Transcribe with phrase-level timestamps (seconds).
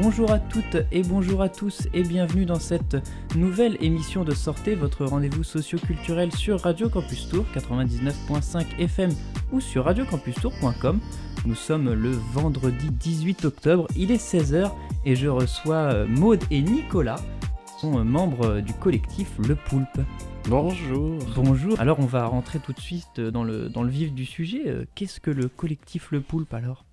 [0.00, 2.96] Bonjour à toutes et bonjour à tous et bienvenue dans cette
[3.36, 9.10] nouvelle émission de Sortez, votre rendez-vous socio-culturel sur Radio Campus Tour 99.5 FM
[9.52, 11.00] ou sur radiocampustour.com.
[11.46, 14.72] Nous sommes le vendredi 18 octobre, il est 16h
[15.04, 17.20] et je reçois euh, Maude et Nicolas,
[17.66, 20.00] qui sont euh, membres du collectif Le Poulpe.
[20.48, 21.18] Bonjour.
[21.34, 21.78] Bonjour.
[21.80, 24.62] Alors on va rentrer tout de suite dans le, dans le vif du sujet.
[24.66, 26.84] Euh, Qu'est-ce que le collectif Le Poulpe alors?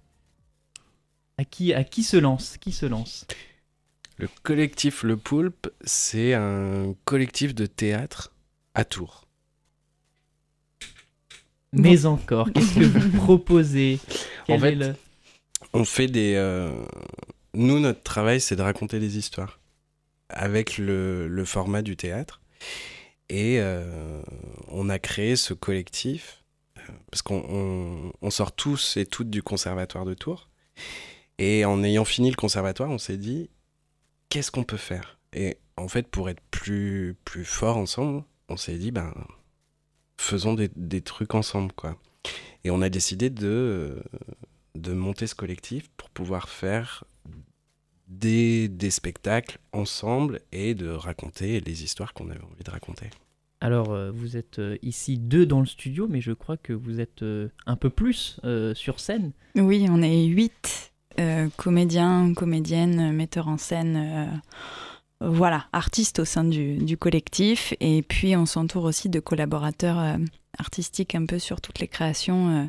[1.37, 2.57] À qui, à qui se lance?
[2.57, 3.25] Qui se lance?
[4.17, 8.31] Le collectif Le Poulpe, c'est un collectif de théâtre
[8.73, 9.24] à Tours.
[11.73, 13.99] Mais encore, qu'est-ce que vous proposez?
[14.47, 14.95] Quel En fait, est le-
[15.73, 16.33] On fait des.
[16.35, 16.71] euh,
[17.53, 19.59] Nous, notre travail, c'est de raconter des histoires
[20.29, 22.41] avec le, le format du théâtre.
[23.29, 24.21] Et euh,
[24.69, 26.43] on a créé ce collectif
[26.77, 30.49] euh, parce qu'on on- on sort tous et toutes du conservatoire de Tours.
[31.37, 33.49] Et en ayant fini le conservatoire, on s'est dit
[34.29, 35.17] qu'est-ce qu'on peut faire?
[35.33, 39.13] Et en fait, pour être plus, plus fort ensemble, on s'est dit ben
[40.17, 41.97] faisons des, des trucs ensemble, quoi.
[42.63, 44.01] Et on a décidé de,
[44.75, 47.03] de monter ce collectif pour pouvoir faire
[48.07, 53.09] des, des spectacles ensemble et de raconter les histoires qu'on avait envie de raconter.
[53.61, 56.99] Alors, euh, vous êtes euh, ici deux dans le studio, mais je crois que vous
[56.99, 59.31] êtes euh, un peu plus euh, sur scène.
[59.55, 64.37] Oui, on est huit euh, comédiens, comédiennes, metteurs en scène, euh,
[65.21, 67.73] voilà, artistes au sein du, du collectif.
[67.79, 70.17] Et puis on s'entoure aussi de collaborateurs euh,
[70.57, 72.65] artistiques un peu sur toutes les créations euh,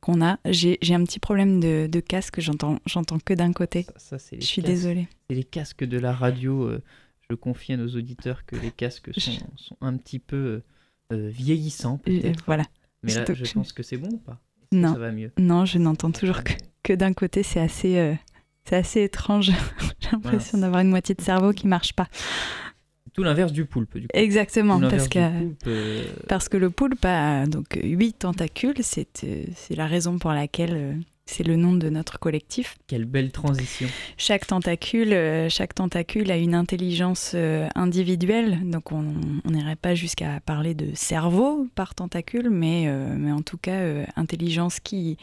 [0.00, 0.38] qu'on a.
[0.46, 3.82] J'ai un petit problème de, de casque, j'entends j'entends que d'un côté.
[3.84, 5.08] Ça, ça, c'est les Je suis casques- désolée.
[5.28, 6.64] c'est les casques de la radio.
[6.64, 6.82] euh,
[7.28, 10.62] je confie à nos auditeurs que les casques sont, sont un petit peu
[11.10, 12.44] vieillissants, peut-être.
[12.46, 12.64] Voilà.
[13.02, 14.40] Mais là, je pense que c'est bon ou pas?
[14.72, 14.92] Non.
[14.92, 15.32] Ça va mieux?
[15.38, 16.52] Non, je n'entends toujours que,
[16.82, 17.42] que d'un côté.
[17.42, 17.98] C'est assez,
[18.66, 19.52] c'est assez étrange.
[20.00, 22.08] J'ai l'impression d'avoir une moitié de cerveau qui marche pas.
[23.12, 24.12] Tout l'inverse du poulpe, du coup.
[24.12, 29.44] Exactement, parce que poulpe, euh, Parce que le poulpe a donc huit tentacules, c'est euh,
[29.70, 30.92] la raison pour laquelle euh,
[31.24, 32.76] c'est le nom de notre collectif.
[32.86, 33.88] quelle belle transition.
[34.18, 35.16] Chaque tentacule,
[35.48, 37.34] chaque tentacule a une intelligence
[37.74, 39.02] individuelle, donc on
[39.46, 43.80] n'irait pas jusqu'à parler de cerveau par tentacule, mais, mais en tout cas
[44.14, 45.16] intelligence qui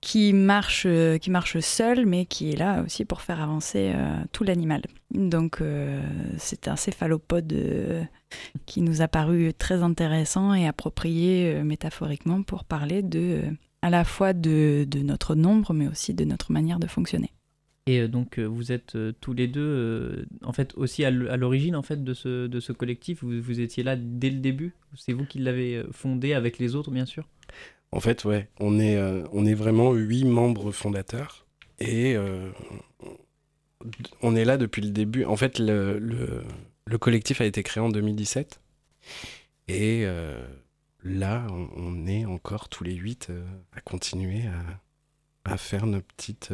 [0.00, 4.16] qui marche, euh, qui marche seule, mais qui est là aussi pour faire avancer euh,
[4.32, 4.82] tout l'animal.
[5.10, 6.00] Donc euh,
[6.36, 7.54] c'est un céphalopode
[8.66, 13.42] qui nous a paru très intéressant et approprié métaphoriquement pour parler de,
[13.82, 17.30] à la fois de, notre nombre, mais aussi de notre manière de fonctionner.
[17.86, 22.12] Et donc, vous êtes tous les deux, en fait, aussi à l'origine en fait, de,
[22.12, 23.24] ce, collectif.
[23.24, 24.74] Vous, étiez là dès le début.
[24.94, 27.24] C'est vous qui l'avez fondé avec les autres, bien sûr.
[27.90, 31.46] En fait, ouais, on est, euh, on est vraiment huit membres fondateurs
[31.78, 32.50] et euh,
[34.22, 35.24] on est là depuis le début.
[35.24, 36.42] En fait, le, le,
[36.84, 38.60] le collectif a été créé en 2017
[39.68, 40.38] et euh,
[41.02, 43.30] là, on, on est encore tous les huit
[43.74, 46.52] à continuer à, à faire nos petites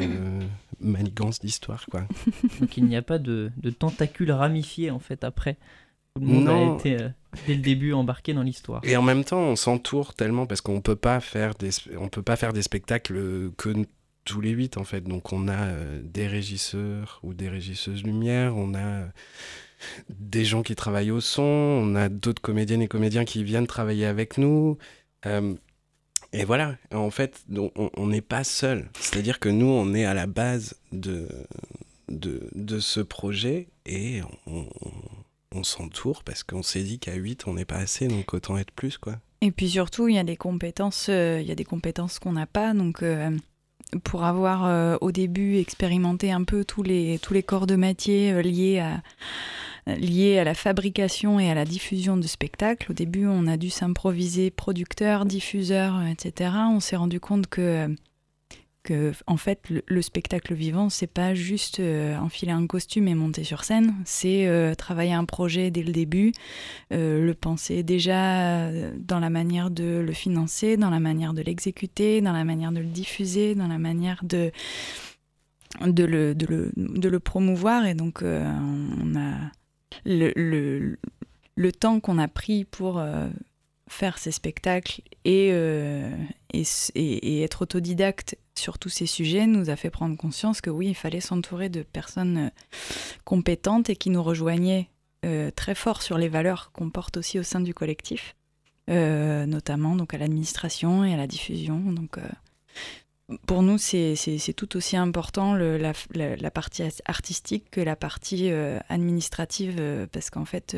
[0.78, 1.86] manigances d'histoire.
[2.60, 5.56] Donc, il n'y a pas de, de tentacules ramifiés, en fait, après.
[6.16, 6.74] Tout le monde Non.
[6.74, 7.08] a été, euh,
[7.48, 8.80] dès le début, embarqué dans l'histoire.
[8.84, 12.22] Et en même temps, on s'entoure tellement parce qu'on peut pas faire des, on peut
[12.22, 13.84] pas faire des spectacles que n-
[14.24, 15.00] tous les huit en fait.
[15.00, 19.06] Donc on a euh, des régisseurs ou des régisseuses lumière, on a euh,
[20.08, 24.06] des gens qui travaillent au son, on a d'autres comédiennes et comédiens qui viennent travailler
[24.06, 24.78] avec nous.
[25.26, 25.54] Euh,
[26.32, 28.88] et voilà, en fait, on- n'est pas seul.
[29.00, 31.26] C'est-à-dire que nous, on est à la base de,
[32.08, 34.68] de, de ce projet et on, on-
[35.54, 38.72] on s'entoure parce qu'on s'est dit qu'à 8, on n'est pas assez, donc autant être
[38.72, 39.16] plus, quoi.
[39.40, 42.32] Et puis surtout, il y a des compétences, euh, il y a des compétences qu'on
[42.32, 42.72] n'a pas.
[42.72, 43.30] Donc, euh,
[44.02, 48.42] pour avoir euh, au début expérimenté un peu tous les, tous les corps de métier
[48.42, 49.02] liés, à,
[49.96, 53.68] liés à la fabrication et à la diffusion de spectacles, au début, on a dû
[53.68, 56.52] s'improviser producteur, diffuseur, etc.
[56.70, 57.94] On s'est rendu compte que,
[58.84, 63.14] que en fait, le, le spectacle vivant, c'est pas juste euh, enfiler un costume et
[63.14, 66.32] monter sur scène, c'est euh, travailler un projet dès le début,
[66.92, 71.42] euh, le penser déjà euh, dans la manière de le financer, dans la manière de
[71.42, 74.52] l'exécuter, dans la manière de le diffuser, dans la manière de,
[75.80, 77.86] le, promouvoir.
[77.86, 78.44] Et donc, euh,
[79.02, 79.34] on a
[80.04, 80.96] le,
[81.72, 83.28] temps qu'on a pris pour euh,
[83.88, 85.48] faire ces spectacles et,
[86.94, 90.94] et, être autodidacte sur tous ces sujets nous a fait prendre conscience que oui, il
[90.94, 92.50] fallait s'entourer de personnes
[93.24, 94.88] compétentes et qui nous rejoignaient
[95.56, 98.34] très fort sur les valeurs qu'on porte aussi au sein du collectif.
[98.90, 101.78] Euh, notamment donc à l'administration et à la diffusion.
[101.78, 104.14] Donc, euh, pour nous, c'est
[104.54, 110.76] tout aussi important la, partie artistique que la partie euh, administrative, parce qu'en fait,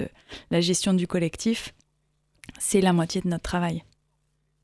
[0.53, 1.75] la gestion du collectif,
[2.59, 3.83] c'est la moitié de notre travail.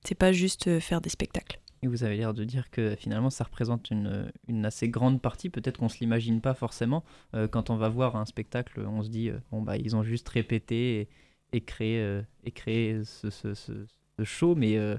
[0.04, 1.60] C'est pas juste faire des spectacles.
[1.82, 5.78] Et vous avez l'air de dire que finalement ça représente une, assez grande partie, peut-être
[5.78, 7.04] qu'on ne se l'imagine pas forcément.
[7.50, 11.08] quand on va voir un spectacle, on se dit, bon bah ils ont juste répété
[11.52, 13.86] et, créer, euh, et créer ce,
[14.24, 14.96] show, mais euh,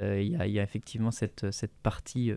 [0.00, 1.44] euh, il y, a effectivement cette,
[1.82, 2.32] partie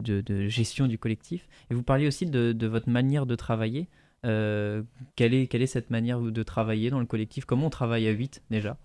[0.00, 1.48] de, gestion du collectif.
[1.70, 3.88] Et vous parliez aussi de, de votre manière de travailler.
[4.22, 7.44] quelle, est, quelle est cette manière de travailler dans le collectif?
[7.44, 8.78] Comment on travaille à 8 déjà?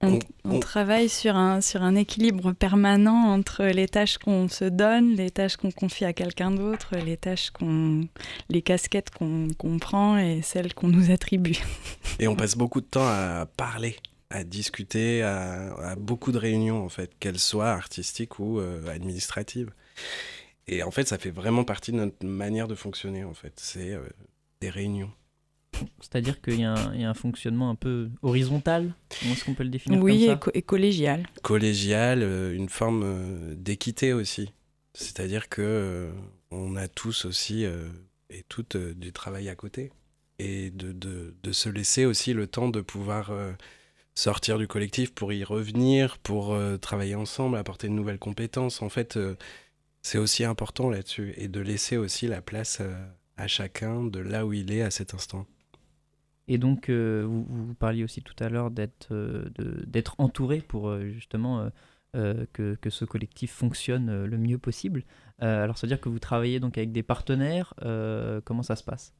[0.00, 5.30] On, travaille sur un, sur un équilibre permanent entre les tâches qu'on se donne, les
[5.30, 8.06] tâches qu'on confie à quelqu'un d'autre, les tâches qu'on,
[8.48, 11.58] les casquettes qu'on, prend et celles qu'on nous attribue.
[12.20, 13.96] Et on passe beaucoup de temps à parler,
[14.30, 19.70] à discuter, à, beaucoup de réunions en fait, qu'elles soient artistiques ou euh, administratives.
[20.68, 23.54] Et en fait, ça fait vraiment partie de notre manière de fonctionner en fait.
[23.56, 24.06] C'est euh,
[24.60, 25.10] des réunions.
[26.00, 30.02] C'est-à-dire qu'il y, a un fonctionnement un peu horizontal Comment est-ce qu'on peut le définir
[30.02, 31.26] Oui, comme ça et, collégial.
[31.42, 34.52] Collégial, euh, une forme euh, d'équité aussi.
[34.94, 36.10] C'est-à-dire que euh,
[36.50, 39.92] on a tous aussi et toutes du travail à côté.
[40.38, 43.32] Et de, de, de, se laisser aussi le temps de pouvoir
[44.14, 48.80] sortir du collectif pour y revenir, pour travailler ensemble, apporter de nouvelles compétences.
[48.80, 49.18] En fait,
[50.00, 51.34] c'est aussi important là-dessus.
[51.36, 52.80] Et de laisser aussi la place
[53.36, 55.46] à chacun de là où il est à cet instant.
[56.48, 59.50] Et donc, euh, vous, parliez aussi tout à l'heure d'être euh,
[60.16, 61.70] entouré pour euh, justement
[62.14, 65.04] que, que, ce collectif fonctionne le mieux possible.
[65.38, 67.74] alors, c'est-à-dire que vous travaillez donc avec des partenaires.
[68.44, 69.14] comment ça se passe?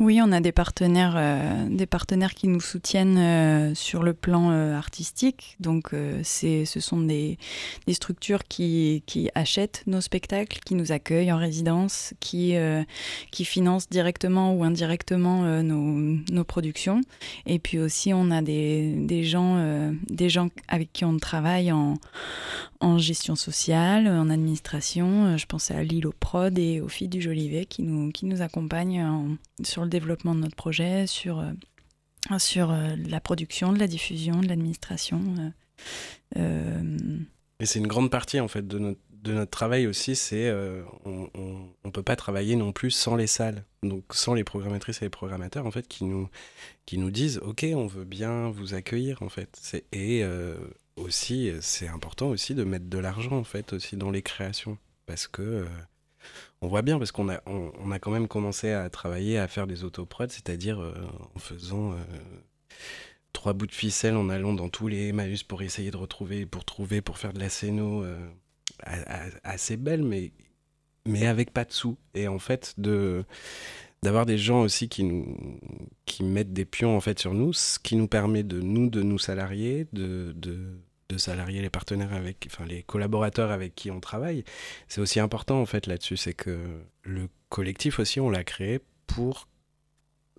[0.00, 4.50] Oui, on a des partenaires, euh, des partenaires qui nous soutiennent euh, sur le plan
[4.50, 5.56] euh, artistique.
[5.60, 5.92] Donc,
[6.24, 7.38] c'est, ce sont des,
[7.92, 9.04] structures qui,
[9.36, 12.56] achètent nos spectacles, qui nous accueillent en résidence, qui,
[13.32, 17.00] financent directement ou indirectement nos, productions.
[17.46, 21.98] Et puis aussi, on a des, gens, des gens avec qui on travaille en,
[22.80, 25.36] en gestion sociale, en administration.
[25.36, 29.36] Je pense à Lilo Prod et aux filles du Jolivet qui nous, qui nous accompagnent
[29.62, 34.40] sur le développement de notre projet, sur, euh, sur euh, la production, de la diffusion,
[34.40, 35.52] de l'administration.
[36.36, 37.18] Euh,
[37.60, 40.52] Et c'est une grande partie en fait de notre, de notre travail aussi, c'est
[41.06, 41.30] on
[41.84, 45.10] ne peut pas travailler non plus sans les salles, donc sans les programmatrices et les
[45.10, 46.28] programmateurs en fait qui nous,
[46.84, 49.82] qui nous disent ok on veut bien vous accueillir en fait.
[49.92, 50.22] Et
[50.96, 54.76] aussi c'est important aussi de mettre de l'argent en fait aussi dans les créations
[55.06, 55.66] parce que
[56.60, 59.66] on voit bien parce qu'on a, on, a quand même commencé à travailler, à faire
[59.66, 60.94] des autoprods, c'est-à-dire euh,
[61.34, 61.96] en faisant euh,
[63.32, 66.64] trois bouts de ficelle, en allant dans tous les Emmaüs pour essayer de retrouver, pour
[66.64, 68.16] trouver, pour faire de la scéno euh,
[69.44, 70.32] assez belle, mais,
[71.26, 71.98] avec pas de sous.
[72.14, 73.24] Et en fait, de
[74.02, 75.02] d'avoir des gens aussi qui
[76.22, 79.18] mettent des pions en fait sur nous, ce qui nous permet de nous de nous
[79.18, 80.34] salarier, de
[81.16, 84.44] salariés, les partenaires avec, enfin les collaborateurs avec qui on travaille.
[84.88, 89.48] C'est aussi important en fait là-dessus, c'est que le collectif aussi, on l'a créé pour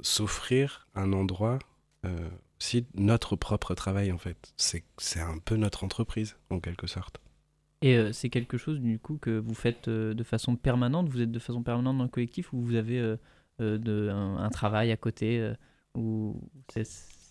[0.01, 1.59] s'offrir un endroit
[2.05, 2.29] euh,
[2.59, 4.53] aussi notre propre travail en fait.
[4.57, 7.19] C'est un peu notre entreprise en quelque sorte.
[7.81, 11.09] Et euh, c'est quelque chose du coup que vous faites euh, de façon permanente?
[11.09, 12.99] Vous êtes de façon permanente dans le collectif ou vous avez
[13.59, 15.53] de, un, un, travail à côté
[15.95, 16.41] ou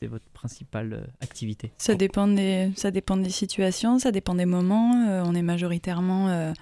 [0.06, 5.06] votre principale euh, activité ça dépend, des, ça dépend des situations, ça dépend des moments.
[5.08, 6.52] Euh, on est majoritairement euh,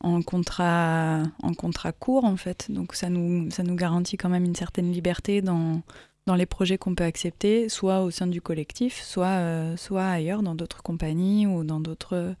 [0.00, 2.70] en, contrat, en contrat court, en fait.
[2.70, 5.82] Donc ça nous, ça nous garantit quand même une certaine liberté dans,
[6.26, 10.54] dans les projets qu'on peut accepter, soit au sein du collectif, soit, soit ailleurs, dans
[10.54, 12.34] d'autres compagnies ou dans d'autres,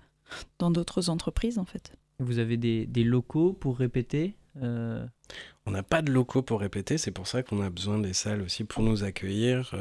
[0.58, 1.92] dans d'autres entreprises, en fait.
[2.18, 7.10] Vous avez des, des locaux pour répéter On n'a pas de locaux pour répéter, c'est
[7.10, 9.74] pour ça qu'on a besoin des salles aussi pour nous accueillir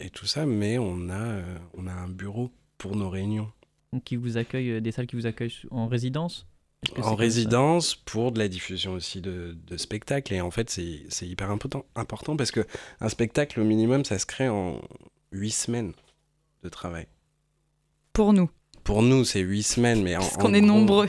[0.00, 3.50] et tout ça, mais on a, euh, on a un bureau pour nos réunions.
[4.04, 6.46] qui vous accueille, euh, des salles qui vous accueillent en résidence?
[6.96, 10.32] En résidence pour de la diffusion aussi de, de spectacles.
[10.32, 12.66] Et en fait, c'est hyper important, important parce que
[13.00, 14.80] un spectacle, au minimum, ça se crée en
[15.30, 15.92] huit semaines
[16.62, 17.06] de travail.
[18.14, 18.48] Pour nous
[18.82, 21.08] Pour nous, c'est huit semaines, mais Parce qu'on est nombreux.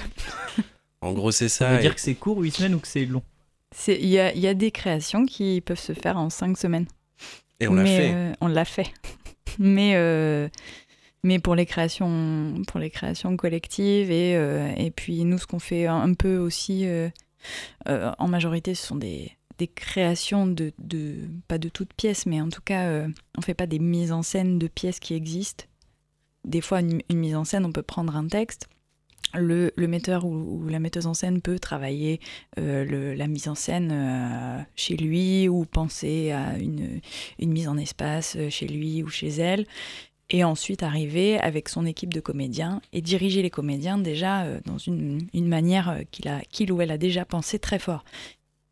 [1.01, 1.69] en gros, c'est ça.
[1.69, 3.23] Ça veut dire que c'est court, huit semaines, ou que c'est long?
[3.87, 6.87] Il y a, y a des créations qui peuvent se faire en cinq semaines.
[7.61, 8.13] Et on l'a fait.
[8.13, 8.91] Euh, on l'a fait.
[9.59, 10.49] mais, euh,
[11.23, 14.33] mais pour les créations, pour les créations collectives et,
[14.77, 16.85] et puis nous, ce qu'on fait un peu aussi
[17.85, 22.49] en majorité, ce sont des, des créations de, de, pas de toutes pièces, mais en
[22.49, 23.05] tout cas,
[23.37, 25.65] on fait pas des mises en scène de pièces qui existent.
[26.43, 28.67] Des fois, une mise en scène, on peut prendre un texte
[29.33, 32.19] le, metteur ou, la metteuse en scène peut travailler
[32.59, 37.01] euh, la mise en scène euh, chez lui ou penser à une,
[37.39, 39.65] mise en espace euh, chez lui ou chez elle.
[40.33, 45.27] Et ensuite arriver avec son équipe de comédiens et diriger les comédiens déjà dans une,
[45.33, 45.99] une manière
[46.51, 48.05] qu'il ou elle a déjà pensé très fort.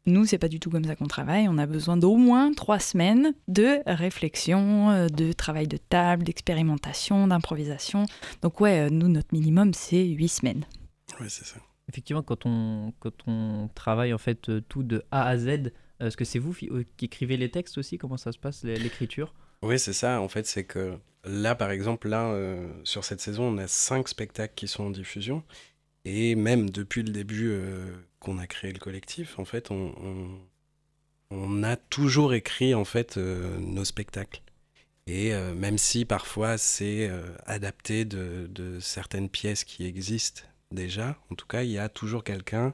[0.09, 1.47] Nous, c'est pas du tout comme ça qu'on travaille.
[1.47, 7.27] On a besoin d'au moins trois semaines de réflexion, euh, de travail de table, d'expérimentation,
[7.27, 8.05] d'improvisation.
[8.41, 10.65] Donc ouais, euh, nous, notre minimum, c'est huit semaines.
[11.19, 11.59] Oui, c'est ça.
[11.87, 16.17] Effectivement, quand on, quand on travaille en fait euh, tout de A à Z, est-ce
[16.17, 17.97] que c'est vous qui écrivez les textes aussi?
[17.97, 19.33] Comment ça se passe, l'écriture?
[19.61, 20.21] Oui, c'est ça.
[20.21, 22.33] En fait, c'est que là, par exemple, là,
[22.85, 25.43] sur cette saison, on a cinq spectacles qui sont en diffusion.
[26.05, 27.53] Et même depuis le début
[28.19, 29.93] qu'on a créé le collectif, en fait, on,
[31.31, 34.41] on, a toujours écrit en fait euh, nos spectacles.
[35.07, 41.17] Et euh, même si parfois c'est euh, adapté de, de, certaines pièces qui existent déjà,
[41.31, 42.73] en tout cas, il y a toujours quelqu'un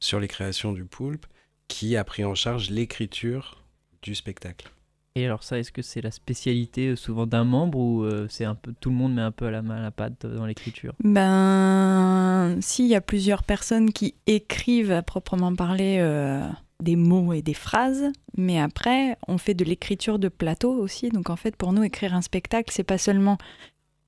[0.00, 1.26] sur les créations du poulpe
[1.68, 3.64] qui a pris en charge l'écriture
[4.02, 4.73] du spectacle.
[5.16, 8.44] Et alors ça, est-ce que c'est la spécialité euh, souvent d'un membre ou euh, c'est
[8.44, 10.92] un peu tout le monde met un peu la main à la patte dans l'écriture?
[11.04, 16.44] Ben, s'il y a plusieurs personnes qui écrivent à proprement parler euh,
[16.82, 21.10] des mots et des phrases, mais après on fait de l'écriture de plateau aussi.
[21.10, 23.38] Donc en fait, pour nous, écrire un spectacle, c'est pas seulement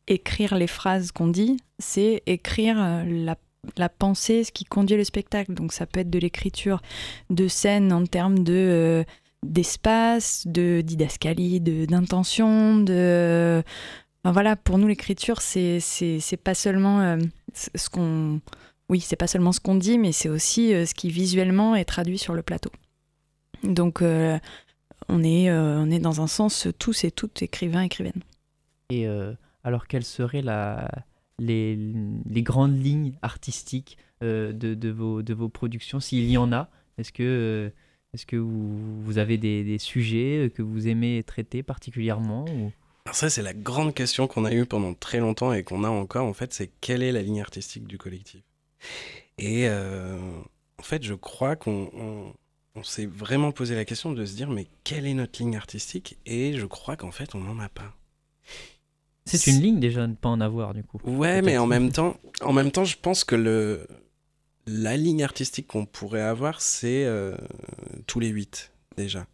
[0.09, 3.05] écrire les phrases qu'on dit, c'est écrire
[3.77, 5.55] la pensée, ce qui conduit le spectacle.
[5.55, 6.83] Donc ça peut être de l'écriture
[7.31, 9.05] de scène en termes de
[9.43, 13.63] d'espace, de didascalie, d'intention, de,
[14.33, 17.19] voilà, pour nous l'écriture c'est pas seulement euh,
[17.55, 18.41] ce qu'on
[18.89, 21.85] oui, c'est pas seulement ce qu'on dit mais c'est aussi euh, ce qui visuellement est
[21.85, 22.71] traduit sur le plateau.
[23.63, 24.39] Donc euh,
[25.09, 28.23] on est on est dans un sens tous et toutes écrivains écrivaines.
[28.91, 29.07] Et
[29.65, 30.89] alors quelles seraient la
[31.39, 36.71] les, les, grandes lignes artistiques de, de, vos, de vos productions, s'il y en a?
[36.97, 37.73] Est-ce que
[38.17, 42.47] est-ce que vous, avez des, sujets que vous aimez traiter particulièrement
[43.05, 45.91] Alors ça, c'est la grande question qu'on a eue pendant très longtemps et qu'on a
[45.91, 48.41] encore, en fait, c'est quelle est la ligne artistique du collectif?
[49.37, 50.19] Et euh,
[50.79, 52.33] en fait, je crois qu'on
[52.83, 56.17] s'est vraiment posé la question de se dire, mais quelle est notre ligne artistique?
[56.25, 57.95] Et je crois qu'en fait, on n'en a pas.
[59.27, 60.99] C'est une ligne déjà de ne pas en avoir, du coup.
[61.05, 63.87] Ouais, mais en même temps, en même temps, je pense que le,
[64.67, 67.37] la ligne artistique qu'on pourrait avoir, c'est euh,
[68.07, 69.27] tous les huit déjà.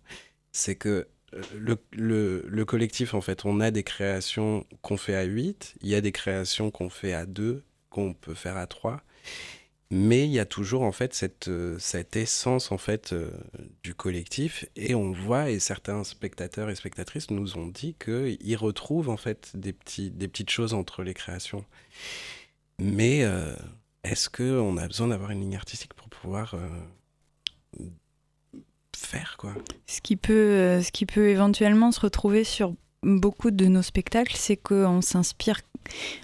[0.53, 5.15] C'est que euh, le, le, le, collectif, en fait, on a des créations qu'on fait
[5.15, 8.67] à 8, il y a des créations qu'on fait à 2, qu'on peut faire à
[8.67, 9.03] 3,
[9.91, 13.15] mais il y a toujours, en fait, cette, euh, cette essence, en fait,
[13.83, 19.09] du collectif, et on voit, et certains spectateurs et spectatrices nous ont dit qu'ils retrouvent,
[19.09, 21.65] en fait, des, petits, des petites choses entre les créations.
[22.79, 23.25] Mais
[24.05, 27.85] est-ce qu'on a besoin d'avoir une ligne artistique pour pouvoir euh,
[28.97, 29.55] faire quoi?
[29.87, 34.37] Ce qui, peut, euh, ce qui peut éventuellement se retrouver sur beaucoup de nos spectacles,
[34.37, 35.61] c'est qu'on s'inspire,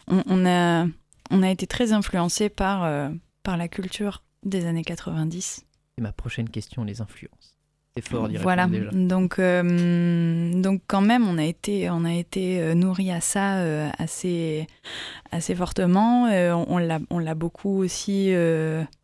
[0.06, 0.86] on, a,
[1.30, 3.10] on a été très influencé par, euh,
[3.42, 5.64] par la culture des années 90.
[5.96, 7.57] C'est ma prochaine question, les influences
[8.00, 13.10] fort Voilà, donc euh, donc quand même on a été on a été euh, nourri
[13.10, 14.66] à ça euh, assez
[15.30, 16.24] assez fortement.
[16.24, 18.32] on l'a on l'a beaucoup aussi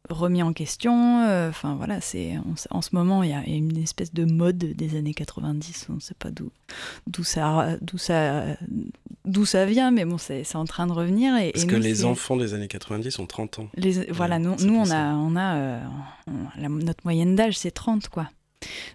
[0.09, 1.23] remis en question.
[1.49, 2.35] Enfin voilà, c'est
[2.71, 5.87] en, ce moment il y a une espèce de mode des années 90.
[5.91, 6.51] On ne sait pas d'où
[7.07, 8.57] d'où ça d'où ça
[9.27, 11.37] d'où ça vient, mais bon c'est en train de revenir.
[11.37, 13.69] Et, Parce que les enfants des années 90 ont 30 ans.
[13.77, 15.81] Les, voilà, nous, nous on a on a
[16.69, 18.29] notre moyenne d'âge c'est 30 quoi.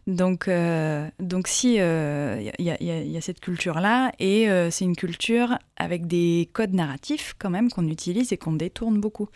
[0.08, 5.58] Donc, euh, donc si il euh, y, a cette culture-là, et euh, c'est une culture
[5.78, 9.30] avec des codes narratifs quand même qu'on utilise et qu'on détourne beaucoup.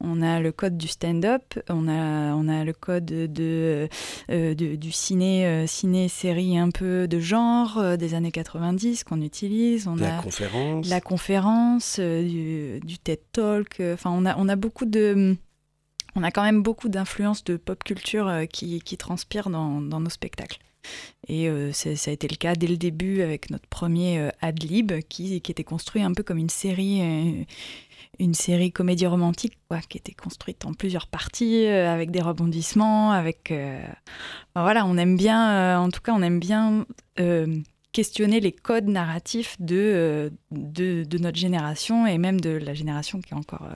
[0.00, 3.88] On a le code du stand-up, on a, on a le code de,
[4.28, 9.86] du ciné, ciné-série un peu de genre des années 90 qu'on utilise.
[9.86, 10.88] On la conférence.
[10.88, 13.80] La conférence, du, du TED Talk.
[13.80, 15.36] Enfin, on a, on a beaucoup de
[16.16, 20.58] on a quand même beaucoup d'influences de pop culture euh, qui, transpirent dans, nos spectacles.
[21.28, 24.92] Et euh, ça a été le cas dès le début avec notre premier euh, Adlib,
[25.08, 27.46] qui, qui était construit un peu comme une série,
[28.18, 33.52] une série comédie romantique, quoi, qui était construite en plusieurs parties, avec des rebondissements, avec...
[34.54, 36.84] voilà, on aime bien, en tout cas, on aime bien
[37.92, 43.66] questionner les codes narratifs de, notre génération et même de la génération qui est encore.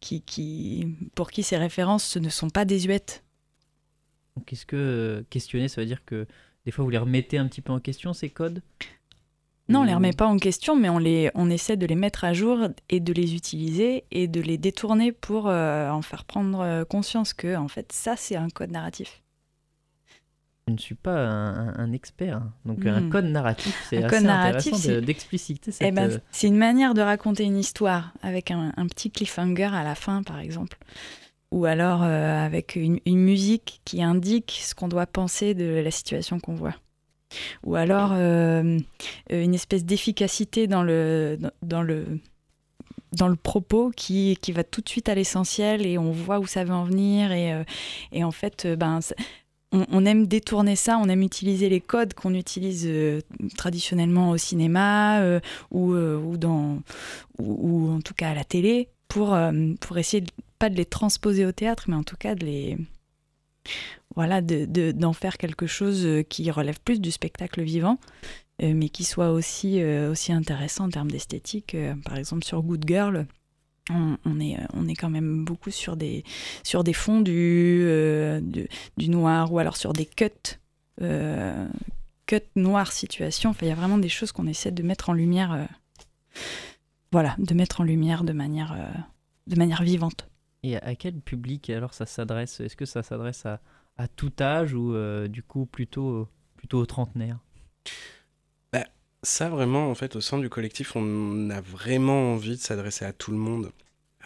[0.00, 3.24] Qui, qui, pour qui ces références ne sont pas désuètes.
[4.44, 6.26] Qu'est-ce que questionner, ça veut dire que
[6.64, 8.62] des fois vous les remettez un petit peu en question, ces codes?
[9.68, 12.22] Non, on les remet pas en question, mais on, les, on essaie de les mettre
[12.22, 16.60] à jour et de les utiliser et de les détourner pour euh, en faire prendre
[16.60, 19.22] euh, conscience que, en fait, ça, c'est un code narratif.
[20.68, 22.52] Je ne suis pas un, expert, hein.
[22.64, 23.10] donc un hmm.
[23.10, 27.44] code narratif, c'est assez narratif, intéressant d'expliciter eh ben, euh, C'est une manière de raconter
[27.44, 30.78] une histoire avec un, petit cliffhanger à la fin, par exemple
[31.52, 36.56] ou alors avec une, musique qui indique ce qu'on doit penser de la situation qu'on
[36.56, 36.74] voit
[37.64, 38.78] ou alors euh,
[39.30, 42.20] une espèce d'efficacité dans le, dans, le,
[43.12, 46.46] dans le propos qui, qui va tout de suite à l'essentiel et on voit où
[46.46, 47.32] ça va en venir.
[47.32, 47.64] Et, euh,
[48.12, 49.00] et en fait, euh, ben,
[49.72, 52.88] on, aime détourner ça, on aime utiliser les codes qu'on utilise
[53.56, 56.78] traditionnellement au cinéma ou, ou, dans,
[57.38, 59.36] ou, en tout cas à la télé pour,
[59.80, 60.24] pour essayer
[60.58, 62.78] pas de les transposer au théâtre, mais en tout cas de les
[64.16, 67.98] voilà, d'en de, d'en faire quelque chose euh, qui relève plus du spectacle vivant,
[68.62, 71.76] euh, mais qui soit aussi, euh, aussi intéressant en termes d'esthétique.
[72.04, 73.26] par exemple, sur Good Girl,
[73.90, 76.24] on, est, on est quand même beaucoup sur des,
[76.62, 77.86] sur des fonds du,
[78.96, 80.58] du, noir ou alors sur des cuts.
[80.98, 83.50] cuts noir situation.
[83.50, 85.68] Enfin, il y a vraiment des choses qu'on essaie de mettre en lumière.
[87.12, 88.76] voilà, de mettre en lumière de manière,
[89.46, 90.28] de manière vivante.
[90.66, 92.58] Et à quel public alors ça s'adresse?
[92.58, 93.60] Est-ce que ça s'adresse à,
[93.96, 97.38] à, tout âge ou euh, du coup plutôt, plutôt aux trentenaires
[99.22, 103.12] Ça vraiment, en fait, au sein du collectif, on a vraiment envie de s'adresser à
[103.12, 103.72] tout le monde,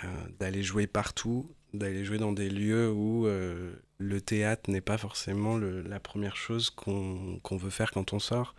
[0.04, 0.06] euh,
[0.38, 5.56] d'aller jouer partout, d'aller jouer dans des lieux où euh, le théâtre n'est pas forcément
[5.56, 8.54] la première chose qu'on veut faire quand on sort.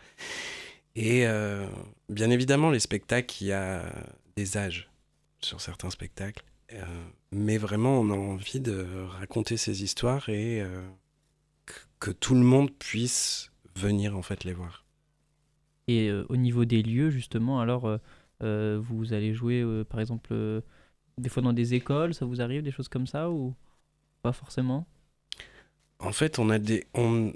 [0.95, 1.25] Et
[2.09, 3.83] bien évidemment, les spectacles, il y a
[4.35, 4.89] des âges
[5.41, 6.43] sur certains spectacles.
[6.73, 6.85] Euh,
[7.31, 8.85] mais vraiment, on a envie de
[9.19, 10.81] raconter ces histoires et euh,
[11.99, 14.85] que tout le monde puisse venir en fait les voir.
[15.87, 17.99] Et euh, au niveau des lieux, justement, alors
[18.39, 20.33] vous allez jouer par exemple
[21.19, 23.53] des fois dans des écoles, ça vous arrive des choses comme ça ou
[24.23, 24.87] pas forcément?
[25.99, 27.33] En fait, on a des on,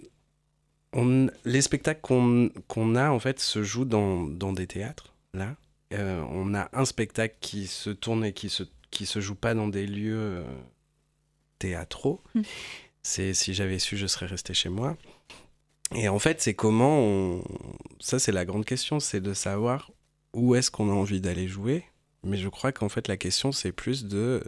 [0.94, 5.56] on les spectacles qu'on qu'on a en fait se jouent dans, dans des théâtres là.
[5.92, 8.64] on a un spectacle qui se tourne et qui se
[8.96, 10.44] qui se joue pas dans des lieux euh,
[11.60, 12.24] théâtraux.
[12.34, 12.42] Hmm.
[13.04, 14.98] C'est si j'avais su, je serais resté chez moi.
[15.94, 17.44] Et en fait, c'est comment on...
[18.00, 19.92] Ça, c'est la grande question, c'est de savoir
[20.34, 21.86] où est-ce qu'on a envie d'aller jouer.
[22.24, 24.44] Mais je crois qu'en fait, la question, c'est plus de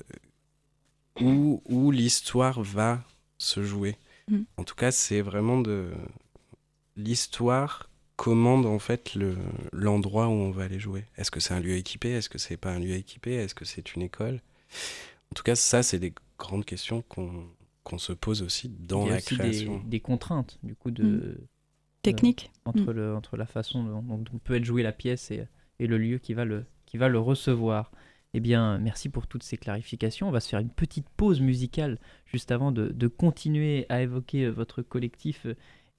[1.21, 3.03] où, où l'histoire va
[3.37, 3.97] se jouer.
[4.27, 4.43] Hmm.
[4.57, 5.91] En tout cas, c'est vraiment de
[6.95, 9.15] l'histoire commande en fait
[9.71, 11.05] l'endroit où on va aller jouer.
[11.17, 12.09] Est-ce que c'est un lieu équipé?
[12.09, 13.35] Est-ce que c'est pas un lieu équipé?
[13.35, 14.41] Est-ce que c'est une école?
[15.31, 17.47] En tout cas, ça, c'est des grandes questions qu'on
[17.97, 19.77] se pose aussi dans la création.
[19.77, 21.03] Des, des, contraintes, du coup, de.
[21.03, 21.37] Mm.
[22.01, 22.51] Technique.
[22.65, 22.95] entre, mm.
[22.95, 25.47] le, entre la façon dont, peut être jouée la pièce et,
[25.79, 27.91] et, le lieu qui va le, qui va le recevoir.
[28.33, 30.27] Eh bien, merci pour toutes ces clarifications.
[30.27, 34.49] On va se faire une petite pause musicale juste avant de, de continuer à évoquer
[34.49, 35.47] votre collectif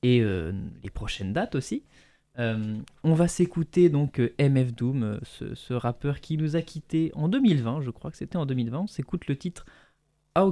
[0.03, 1.85] et euh, les prochaines dates aussi.
[2.38, 5.18] Euh, on va s'écouter donc euh, MF Doom, euh,
[5.55, 8.81] ce, rappeur qui nous a quitté en 2020, je crois que c'était en 2020.
[8.81, 9.66] On s'écoute le titre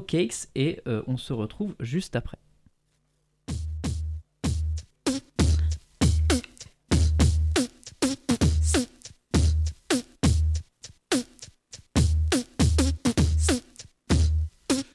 [0.07, 2.39] Cakes et on se retrouve juste après.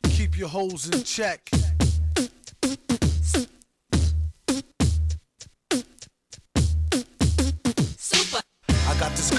[0.09, 1.49] Keep your holes in check.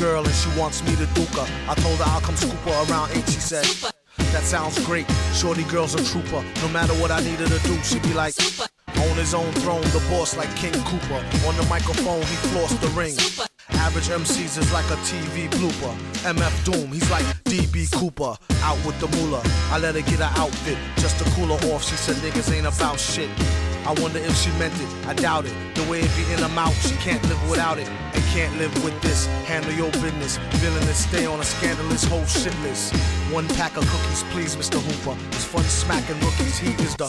[0.03, 1.47] girl and she wants me to duke her.
[1.69, 4.02] I told her I'll come scoop her around 8, she said.
[4.33, 5.07] That sounds great.
[5.35, 6.42] Shorty girl's a trooper.
[6.62, 8.35] No matter what I needed to do, she'd be like.
[8.97, 11.23] On his own throne, the boss like King Cooper.
[11.47, 13.14] On the microphone, he flossed the ring.
[13.81, 15.95] Average MCs is like a TV blooper.
[16.23, 18.37] MF Doom, he's like DB Cooper.
[18.62, 19.42] Out with the moolah.
[19.71, 21.85] I let her get her outfit just to cool her off.
[21.85, 23.29] She said niggas ain't about shit.
[23.85, 25.07] I wonder if she meant it.
[25.07, 25.55] I doubt it.
[25.75, 27.88] The way it be in her mouth, she can't live without it.
[27.88, 29.27] And can't live with this.
[29.47, 30.38] Handle your business.
[30.62, 32.53] Villainous, stay on a scandalous whole shit.
[33.33, 34.81] One pack of cookies, please, Mr.
[34.81, 35.18] Hooper.
[35.29, 36.59] It's fun smacking rookies.
[36.59, 37.07] He is the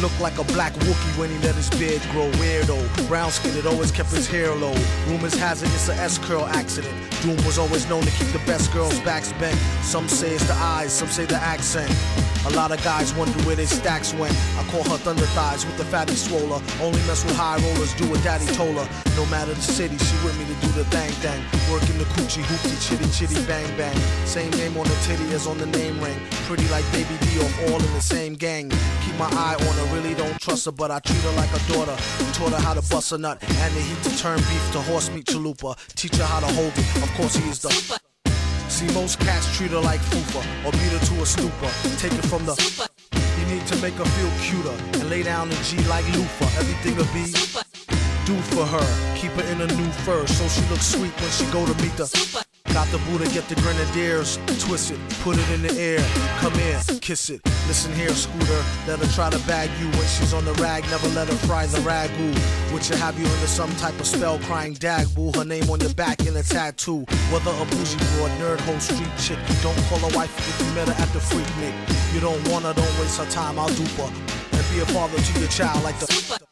[0.00, 2.30] looked like a black Wookie when he let his beard grow.
[2.32, 4.74] Weirdo, brown skin, it always kept his hair low.
[5.08, 6.94] Rumors has it it's a S curl accident.
[7.22, 9.58] Doom was always known to keep the best girls' backs bent.
[9.82, 11.90] Some say it's the eyes, some say the accent.
[12.46, 14.34] A lot of guys wonder where their stacks went.
[14.56, 16.62] I call her thunder thighs with the fatty swoller.
[16.80, 18.88] Only mess with high rollers, do what daddy told her.
[19.16, 21.42] No matter the city, she with me to do the thang thang.
[21.70, 23.96] Working the coochie hoopty chitty chitty bang bang.
[24.24, 26.16] Same name on the titty as on the name ring.
[26.46, 28.70] Pretty like Baby D off all in the same gang.
[29.04, 31.72] Keep my eye on her, really don't trust her, but I treat her like a
[31.72, 31.96] daughter.
[32.34, 35.10] Taught her how to bust a nut and the heat to turn beef to horse
[35.10, 35.76] meat chalupa.
[35.94, 37.02] Teach her how to hold it.
[37.02, 37.70] Of course he is the.
[38.68, 41.70] See, most cats treat her like fupa or beat her to a stupor.
[41.98, 42.54] Take it from the.
[43.38, 46.60] You need to make her feel cuter and lay down the G like loofah.
[46.60, 47.64] Everything will be Super.
[48.26, 49.16] do for her.
[49.16, 51.96] Keep her in a new fur so she looks sweet when she go to meet
[51.96, 52.57] the.
[52.72, 55.98] Got the Buddha, get the grenadiers, twist it, put it in the air.
[56.38, 57.40] Come in, kiss it.
[57.66, 58.62] Listen here, Scooter.
[58.86, 60.84] Let her try to bag you when she's on the rag.
[60.90, 62.34] Never let her fry the ragu.
[62.72, 65.32] Which will have you into some type of spell crying dag boo.
[65.34, 67.04] Her name on your back in a tattoo.
[67.32, 69.38] Whether a bougie broad, nerd hole, street chick.
[69.48, 71.74] you Don't call her wife if you met her at the freak nick.
[72.14, 74.12] You don't want her, don't waste her time, I'll dupe her.
[74.52, 76.47] And be a father to your child like the.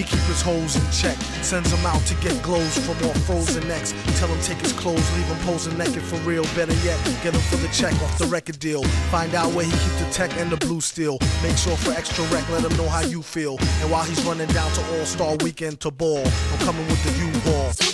[0.00, 3.68] He keep his hoes in check, sends him out to get glows from all frozen
[3.68, 3.92] necks.
[4.18, 6.44] Tell him take his clothes, leave him posing naked for real.
[6.56, 8.82] Better yet, get him for the check off the record deal.
[9.10, 11.18] Find out where he keep the tech and the blue steel.
[11.42, 13.58] Make sure for extra rec, let him know how you feel.
[13.82, 17.12] And while he's running down to All Star Weekend to ball, I'm coming with the
[17.26, 17.89] U-Ball.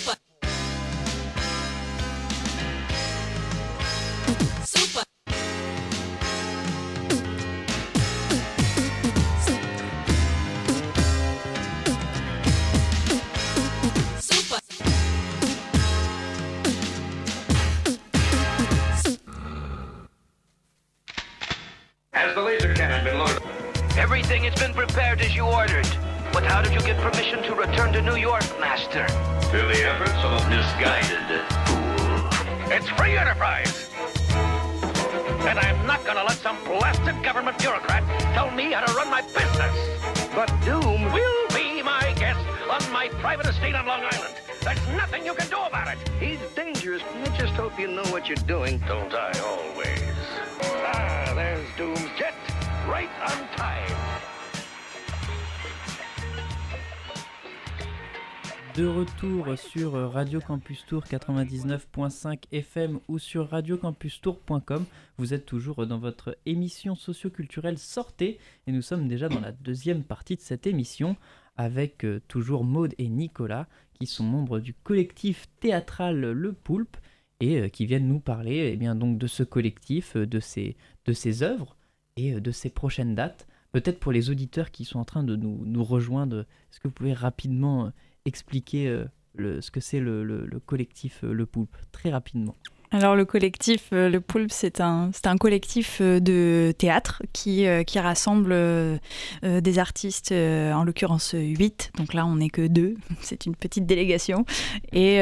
[22.36, 23.42] The laser cannon been loaded?
[23.96, 25.88] Everything has been prepared as you ordered.
[26.34, 29.08] But how did you get permission to return to New York, Master?
[29.48, 31.24] Through the efforts of a misguided
[31.64, 32.70] fool.
[32.70, 33.88] It's free enterprise!
[35.48, 39.22] And I'm not gonna let some blasted government bureaucrat tell me how to run my
[39.22, 39.74] business.
[40.34, 44.34] But Doom will be my guest on my private estate on Long Island.
[44.60, 45.98] There's nothing you can do about it.
[46.20, 47.02] He's dangerous.
[47.02, 48.82] I just hope you know what you're doing.
[48.86, 50.15] Don't I always?
[50.98, 51.68] Ah, there's
[52.16, 52.34] jet,
[52.88, 53.96] right on time.
[58.74, 64.86] De retour sur Radio Campus Tour 99.5 FM ou sur radiocampustour.com.
[65.18, 70.02] Vous êtes toujours dans votre émission socioculturelle Sortez et nous sommes déjà dans la deuxième
[70.02, 71.16] partie de cette émission
[71.58, 76.96] avec euh, toujours Maude et Nicolas qui sont membres du collectif théâtral Le Poulpe
[77.40, 80.76] et euh, qui viennent nous parler eh bien, donc de ce collectif, euh, de ses,
[81.06, 81.76] de œuvres
[82.16, 83.46] et euh, de ses prochaines dates.
[83.72, 86.94] Peut-être pour les auditeurs qui sont en train de nous, nous rejoindre, est-ce que vous
[86.94, 87.92] pouvez rapidement
[88.24, 91.76] expliquer le, ce que c'est le, le- le collectif Le Poulpe?
[91.92, 92.54] Très rapidement.
[92.92, 97.82] Alors le collectif euh, Le Poulpe, c'est un, un collectif euh, de théâtre qui, euh,
[97.82, 98.54] qui rassemble
[99.42, 104.44] des artistes, en l'occurrence 8, donc là on n'est que deux, c'est une petite délégation,
[104.92, 105.16] et,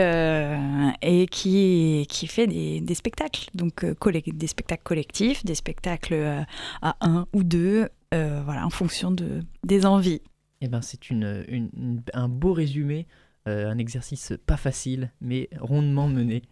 [1.03, 6.45] et qui, qui fait des, spectacles, donc des spectacles collectifs, des spectacles
[6.83, 10.23] à un ou deux, voilà, en fonction de, des envies.
[10.61, 11.01] Eh ben, c'est
[12.15, 13.07] un beau résumé,
[13.49, 16.43] euh, un exercice pas facile, mais rondement mené.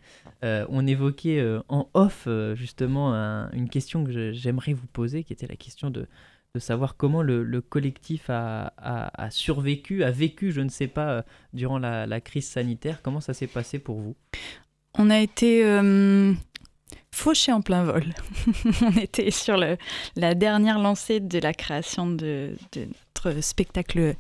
[0.45, 5.33] Euh, on évoquait euh, en off justement un- une question que j'aimerais vous poser, qui
[5.33, 6.07] était la question de,
[6.55, 11.25] de savoir comment le, le collectif a, a- survécu, a vécu, je ne sais pas,
[11.55, 13.01] durant la crise sanitaire.
[13.03, 14.15] Comment ça s'est passé pour vous?
[14.99, 15.65] On a été
[17.12, 18.05] fauchés en plein vol.
[18.83, 22.88] on était sur la dernière lancée de la création de, de
[23.25, 24.14] notre spectacle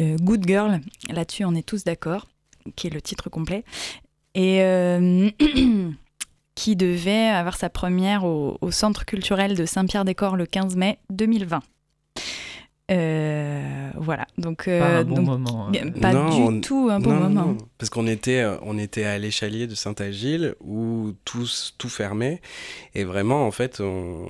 [0.00, 0.80] euh, Good Girl.
[1.08, 2.26] Là-dessus, on est tous d'accord,
[2.76, 3.64] qui est le titre complet.
[4.34, 5.30] Et euh,
[6.54, 11.62] qui devait avoir sa première au, au Centre culturel de Saint-Pierre-des-Corps le 15 mai 2020.
[12.90, 15.66] Euh, voilà, donc, euh, Pas un bon donc, moment.
[15.66, 15.70] hein.
[15.70, 17.46] bien, pas Non, du on- tout un bon Non, moment.
[17.52, 21.46] non, parce qu'on était, euh, on était à l'échalier de Saint-Agile où tout,
[21.76, 22.40] tout fermait
[22.94, 24.26] et vraiment en fait on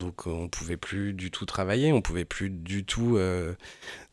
[0.00, 3.52] donc on pouvait plus du tout travailler, on pouvait plus du tout euh,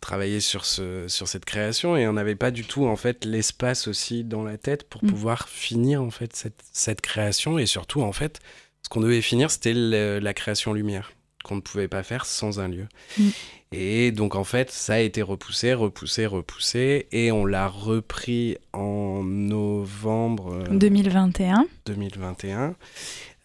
[0.02, 3.88] travailler sur ce sur cette création et on n'avait pas du tout en fait l'espace
[3.88, 5.08] aussi dans la tête pour Mm.
[5.08, 8.40] pouvoir finir en fait cette, cette création et surtout en fait
[8.84, 11.12] ce qu'on devait finir c'était la création lumière
[11.44, 12.88] qu'on ne pouvait pas faire sans un lieu.
[13.18, 13.30] Mm.
[13.72, 19.22] Et donc en fait, ça a été repoussé, repoussé, repoussé, et on l'a repris en
[19.24, 21.68] novembre euh, 2021.
[21.86, 22.76] 2021.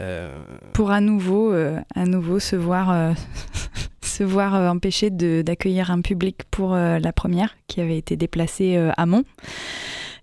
[0.01, 0.37] Euh,
[0.73, 3.13] pour à nouveau, euh, à nouveau se voir euh,
[4.03, 8.17] se voir euh, empêché de- d'accueillir un public pour euh, la première qui avait été
[8.17, 9.25] déplacée euh, à Mont.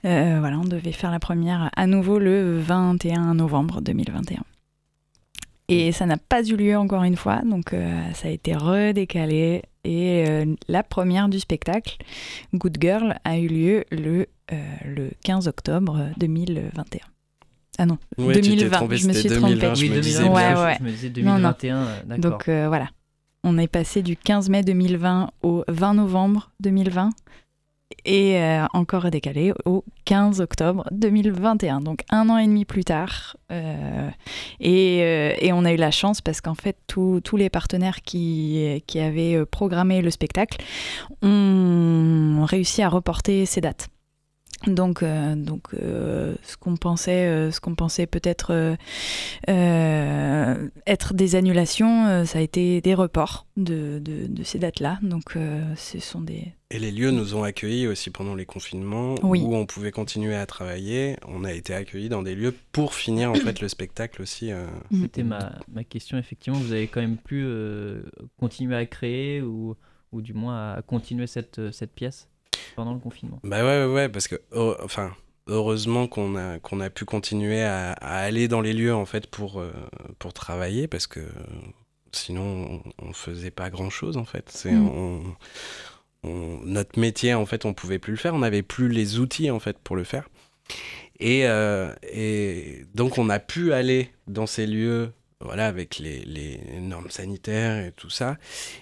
[0.04, 4.42] Euh, voilà, on devait faire la première à nouveau le 21 novembre 2021.
[5.72, 9.64] Et ça n'a pas eu lieu encore une fois, donc euh, ça a été redécalé.
[9.84, 11.98] Et euh, la première du spectacle,
[12.54, 14.56] Good Girl, a eu lieu le, euh,
[14.86, 17.00] le 15 octobre 2021.
[17.78, 19.56] Ah non, Ouais, tu t'es 2020, trompé, je me suis trompée.
[19.56, 20.64] 2020, je oui, me 2020, disais Ouais, bien.
[20.66, 20.76] ouais.
[20.80, 21.50] je me disais Non, non.
[21.54, 22.32] 2021, euh, d'accord.
[22.32, 22.90] Donc euh, voilà,
[23.44, 27.10] on est passé du 15 mai 2020 au 20 novembre 2020
[28.06, 31.82] et euh, encore décalé au 15 octobre 2021.
[31.82, 33.38] Donc un an et demi plus tard.
[33.52, 34.10] euh,
[34.60, 38.82] et, euh, et on a eu la chance parce qu'en fait tous les partenaires qui,
[38.96, 40.58] avaient programmé le spectacle
[41.22, 43.90] ont réussi à reporter ces dates.
[44.68, 48.76] Donc, euh, donc euh, ce qu'on pensait, euh, ce qu'on pensait peut-être euh,
[49.50, 55.00] euh, être des annulations, euh, ça a été des reports de, de, de ces dates-là.
[55.02, 56.54] Donc, euh, ce sont des.
[56.70, 59.42] Et les lieux nous ont accueillis aussi pendant les confinements Oui.
[59.44, 61.18] où on pouvait continuer à travailler.
[61.28, 64.52] On a été accueillis dans des lieux pour finir en fait le spectacle aussi.
[64.52, 64.68] euh.
[65.02, 66.58] C'était ma, ma question, effectivement.
[66.60, 68.04] Vous avez quand même pu euh,
[68.40, 69.76] continuer à créer ou,
[70.14, 72.30] ou du moins à continuer cette, cette pièce?
[72.76, 73.40] Pendant le confinement.
[73.44, 75.16] Bah ouais, ouais, ouais, parce que, oh, enfin,
[75.48, 79.28] heureusement qu'on a, qu'on a pu continuer à, à aller dans les lieux en fait
[79.28, 79.72] pour, euh,
[80.20, 81.20] pour travailler parce que
[82.12, 84.46] sinon on, on faisait pas grand chose en fait.
[84.50, 84.88] C'est, Mm.
[84.88, 85.22] on,
[86.24, 89.50] on- notre métier en fait, on pouvait plus le faire, on n'avait plus les outils
[89.52, 90.30] en fait pour le faire.
[91.20, 95.12] Et, euh, et donc on a pu aller dans ces lieux
[95.44, 98.38] voilà, avec les, les normes sanitaires et tout ça,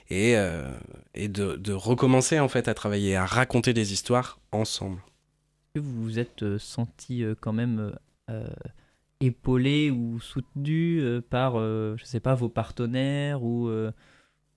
[0.10, 0.72] et, euh,
[1.14, 4.98] et de, de recommencer en fait à travailler, à raconter des histoires ensemble.
[4.98, 7.94] Est-ce que vous vous êtes euh, senti euh, quand même
[9.22, 13.70] épaulé ou soutenu par, je sais pas, vos partenaires ou,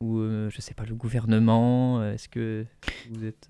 [0.01, 2.05] ou je sais pas, le gouvernement?
[2.05, 2.67] Est-ce que
[3.11, 3.49] vous êtes...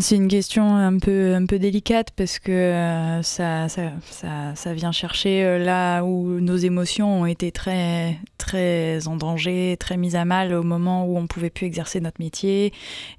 [0.00, 3.90] C'est une question un peu, un peu délicate parce que euh, ça, ça,
[4.54, 9.96] ça, vient chercher euh, là où nos émotions ont été très, très en danger, très
[9.96, 12.74] mises à mal au moment où on pouvait plus exercer notre métier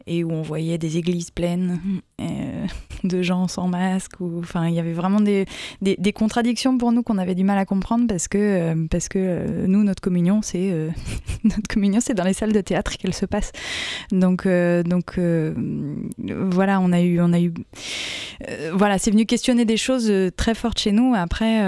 [0.05, 1.79] et où on voyait des églises pleines
[2.19, 2.65] euh,
[3.03, 4.19] de gens sans masque.
[4.19, 5.45] Ou, enfin, il y avait vraiment des,
[5.81, 9.07] des, des contradictions pour nous qu'on avait du mal à comprendre parce que, euh, parce
[9.07, 10.73] que euh, nous, notre communion, c'est
[11.43, 13.51] notre communion, c'est dans les salles de théâtre qu'elle se passe.
[14.11, 15.19] Donc, donc
[16.27, 17.53] voilà, on a eu, on a eu,
[18.73, 21.13] voilà, c'est venu questionner des choses très fortes chez nous.
[21.15, 21.61] Après,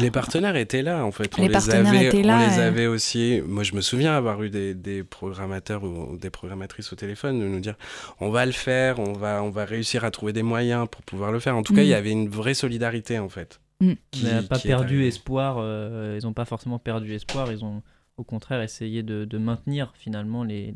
[0.00, 1.30] Les partenaires étaient là en fait.
[1.38, 3.40] On Les partenaires avait, étaient là, On les avait aussi.
[3.46, 7.40] Moi, je me souviens avoir eu des, des programmateurs ou, ou des programmatrices au téléphone
[7.40, 7.76] de nous dire
[8.20, 11.32] on va le faire, on va, on va réussir à trouver des moyens pour pouvoir
[11.32, 11.56] le faire.
[11.56, 11.84] En tout cas, Mm.
[11.84, 13.60] il y avait une vraie solidarité en fait.
[13.80, 13.92] Mm.
[14.10, 17.64] qui- On n'a pas est perdu espoir, euh, ils n'ont pas forcément perdu espoir, ils
[17.64, 17.82] ont
[18.16, 20.74] au contraire essayé de, de maintenir finalement les,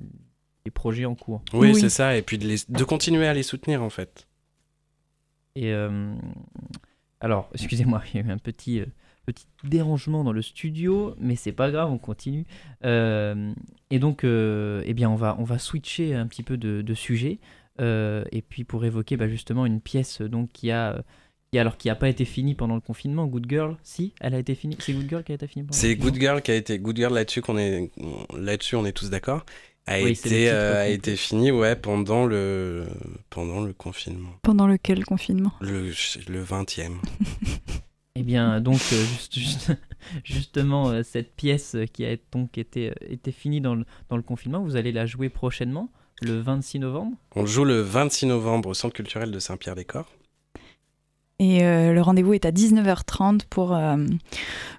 [0.66, 1.42] les projets en cours.
[1.54, 1.74] Oui, Oui.
[1.80, 2.16] c'est ça.
[2.16, 4.26] Et puis de, les- de continuer à les soutenir en fait.
[5.56, 6.14] Et euh,
[7.20, 8.86] alors, excusez-moi, il y a eu un petit, euh,
[9.26, 12.44] petit dérangement dans le studio, mais c'est pas grave, on continue.
[12.84, 13.52] Euh,
[13.90, 16.94] et donc, euh, eh bien, on va, on va switcher un petit peu de, de
[16.94, 17.38] sujet.
[17.80, 21.02] Euh, et puis pour évoquer bah, justement une pièce donc qui a, euh,
[21.52, 24.38] qui, alors qui a pas été finie pendant le confinement, Good Girl, si, elle a
[24.38, 24.76] été finie.
[24.80, 25.64] C'est Good Girl qui a été finie.
[25.66, 27.90] pendant le C'est Good Girl qui a été Good Girl là-dessus qu'on est
[28.36, 29.44] là-dessus on est tous d'accord.
[29.86, 32.86] A Oui, été titre euh, a été fini ouais pendant le
[33.30, 34.28] pendant le confinement.
[34.42, 35.52] pendant lequel confinement?
[35.60, 35.86] Le
[36.28, 36.98] le 20e.
[38.16, 39.72] Eh bien, donc, euh, juste, juste-
[40.24, 44.22] justement, euh, cette pièce qui a donc été, euh, été finie dans le, dans le
[44.22, 45.90] confinement, vous allez la jouer prochainement,
[46.20, 47.16] le 26 novembre.
[47.36, 50.10] On joue le 26 novembre au Centre culturel de Saint-Pierre-des-Corps.
[51.42, 53.96] Et euh, le rendez-vous est à 19h30 pour, euh,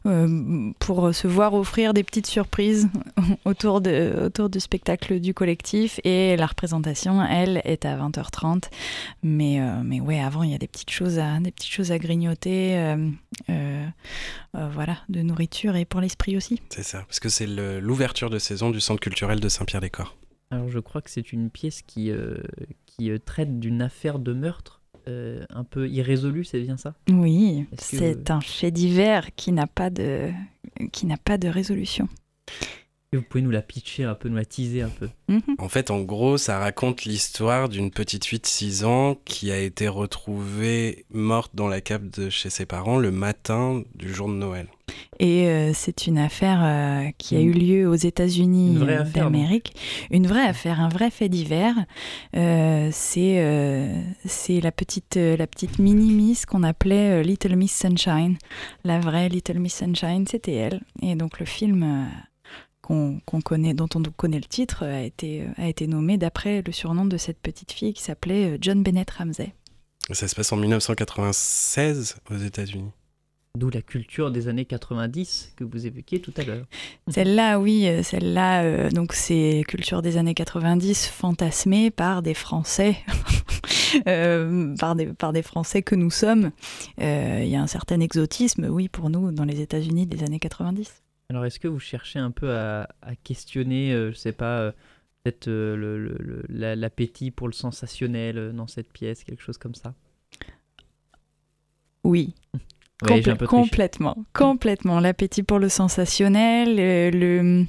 [0.05, 2.87] euh, pour se voir offrir des petites surprises
[3.45, 5.99] autour, de, autour du spectacle du collectif.
[6.03, 8.65] Et la représentation, elle, est à 20h30.
[9.23, 11.91] Mais, euh, mais ouais, avant, il y a des petites choses à, des petites choses
[11.91, 12.77] à grignoter.
[12.77, 13.09] euh,
[13.49, 13.85] euh,
[14.57, 16.61] euh, voilà, de nourriture et pour l'esprit aussi.
[16.69, 20.15] C'est ça, parce que c'est l'ouverture de saison du Centre culturel de Saint-Pierre-des-Corps.
[20.51, 22.37] Alors, je crois que c'est une pièce qui, euh,
[22.85, 26.93] qui euh, traite d'une affaire de meurtre euh, un peu irrésolue, c'est bien ça?
[27.09, 30.29] Oui, que- c'est un fait divers qui n'a pas de,
[30.91, 32.07] qui n'a pas de résolution.
[33.13, 35.09] Et Vous pouvez nous la pitcher un peu, nous la teaser un peu?
[35.27, 35.41] Mhm.
[35.57, 39.59] En fait, en gros, ça raconte l'histoire d'une petite fille de 6 ans qui a
[39.59, 44.35] été retrouvée morte dans la cave de chez ses parents le matin du jour de
[44.35, 44.67] Noël.
[45.19, 48.79] Et euh, c'est une affaire euh, qui a eu lieu aux États-Unis
[49.13, 49.75] d'Amérique.
[50.09, 51.75] Une vraie affaire, un vrai fait divers.
[52.35, 54.01] Euh, c'est euh,
[54.49, 58.37] la petite, la petite mini-miss qu'on appelait Little Miss Sunshine.
[58.83, 60.81] La vraie Little Miss Sunshine, c'était elle.
[61.01, 62.07] Et donc le film
[62.81, 67.05] qu'on connaît, dont on connaît le titre, a été, a été nommé d'après le surnom
[67.05, 69.53] de cette petite fille qui s'appelait John Bennett Ramsey.
[70.11, 72.91] Ça se passe en 1996 aux États-Unis.
[73.57, 76.65] D'où la culture des années 90 que vous évoquiez tout à l'heure.
[77.09, 82.95] Celle-là, oui, celle-là, donc c'est culture des années 90 fantasmée par des Français,
[84.79, 86.51] par, des, par des Français que nous sommes.
[86.97, 91.03] Il y a un certain exotisme, oui, pour nous, dans les États-Unis des années 90.
[91.29, 92.87] Alors, est-ce que vous cherchez un peu à,
[93.25, 94.71] questionner, je sais pas,
[95.23, 95.49] peut-être
[96.49, 99.93] l'appétit pour le sensationnel dans cette pièce, quelque chose comme ça?
[102.03, 102.33] Oui.
[103.47, 104.99] Complètement, complètement.
[104.99, 106.75] L'appétit pour le sensationnel,
[107.13, 107.65] le,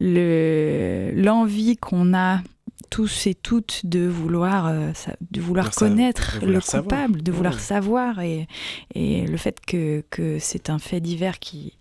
[0.00, 2.40] le, l'envie qu'on a
[2.90, 4.92] tous et toutes de vouloir, euh,
[5.30, 8.46] de vouloir connaître le coupable, de vouloir savoir, et,
[8.94, 11.78] et le fait que, que c'est un fait divers qui,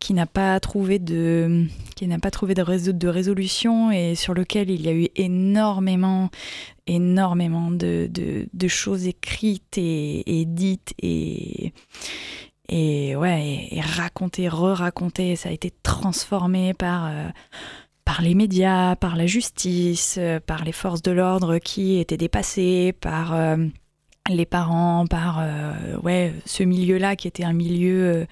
[0.00, 4.80] qui n'a pas trouvé de qui n'a pas trouvé de, résolution et sur lequel il
[4.80, 6.30] y a eu énormément
[6.86, 11.72] énormément de, de, choses écrites et, dites et
[12.68, 15.36] et ouais racontées re-racontées.
[15.36, 17.28] Ça a été transformé par euh,
[18.06, 22.94] par les médias par la justice euh, par les forces de l'ordre qui étaient dépassées
[22.98, 23.56] par euh,
[24.28, 28.26] les parents, par euh, ce milieu-là qui était un milieu, euh,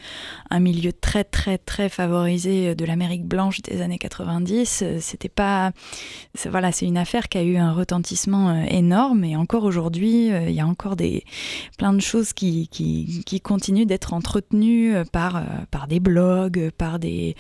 [0.51, 4.83] un milieu très très très favorisé de l'Amérique blanche des années 90.
[4.83, 5.73] Euh, c'était pas,
[6.49, 10.61] voilà, c'est une affaire qui a eu un retentissement énorme et encore aujourd'hui, il y
[10.61, 11.25] a encore des
[11.79, 12.69] plein de choses qui,
[13.43, 17.35] continuent d'être entretenues par par des blogs, par des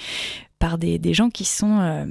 [0.58, 2.06] par des, gens qui sont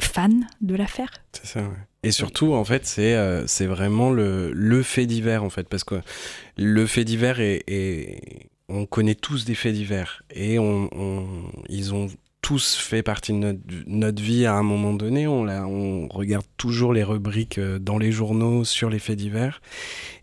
[0.00, 0.28] fans
[0.60, 1.10] de l'affaire.
[1.32, 1.60] C'est.
[2.04, 5.84] Et surtout, en fait, c'est euh, c'est vraiment le, le fait divers, en fait, parce
[5.84, 6.00] que
[6.56, 10.90] le fait divers est, on connaît tous des faits divers et on,
[11.68, 12.08] ils ont
[12.40, 15.28] tous fait partie de notre, notre, vie à un moment donné.
[15.28, 19.62] On, on regarde toujours les rubriques euh, dans les journaux sur les faits divers.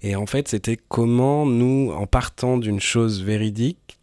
[0.01, 3.99] Et en fait, c'était comment nous, en partant d'une chose véridique,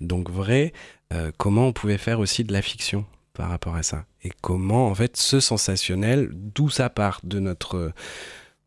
[0.00, 0.72] donc vraie,
[1.12, 4.06] euh, comment on pouvait faire aussi de la fiction par rapport à ça.
[4.28, 7.92] Et comment, en fait, ce sensationnel, d'où ça part de notre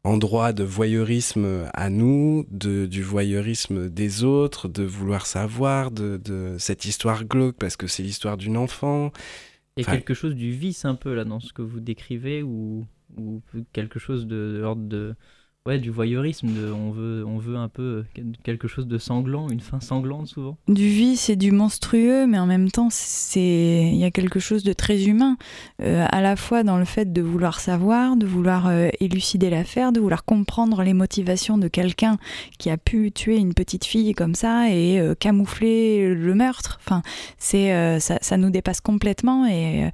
[0.03, 6.55] endroit de voyeurisme à nous, de, du voyeurisme des autres, de vouloir savoir, de, de
[6.57, 9.11] cette histoire glauque, parce que c'est l'histoire d'une enfant?
[9.77, 12.41] Il y a quelque chose du vice un peu là dans ce que vous décrivez,
[12.41, 15.13] ou, ou quelque chose de l'ordre de
[15.67, 18.03] Ouais, du voyeurisme, on, veut, on veut un peu
[18.41, 20.57] quelque chose de sanglant, une fin sanglante souvent.
[20.67, 22.89] Du vice et du monstrueux, mais en même temps,
[23.35, 25.37] il y a quelque chose de très humain,
[25.83, 29.91] euh, à la fois dans le fait de vouloir savoir, de vouloir euh, élucider l'affaire,
[29.91, 32.17] de vouloir comprendre les motivations de quelqu'un
[32.57, 36.79] qui a pu tuer une petite fille comme ça et euh, camoufler le meurtre.
[36.83, 37.03] Enfin,
[37.37, 39.91] c'est ça, ça, nous dépasse complètement et,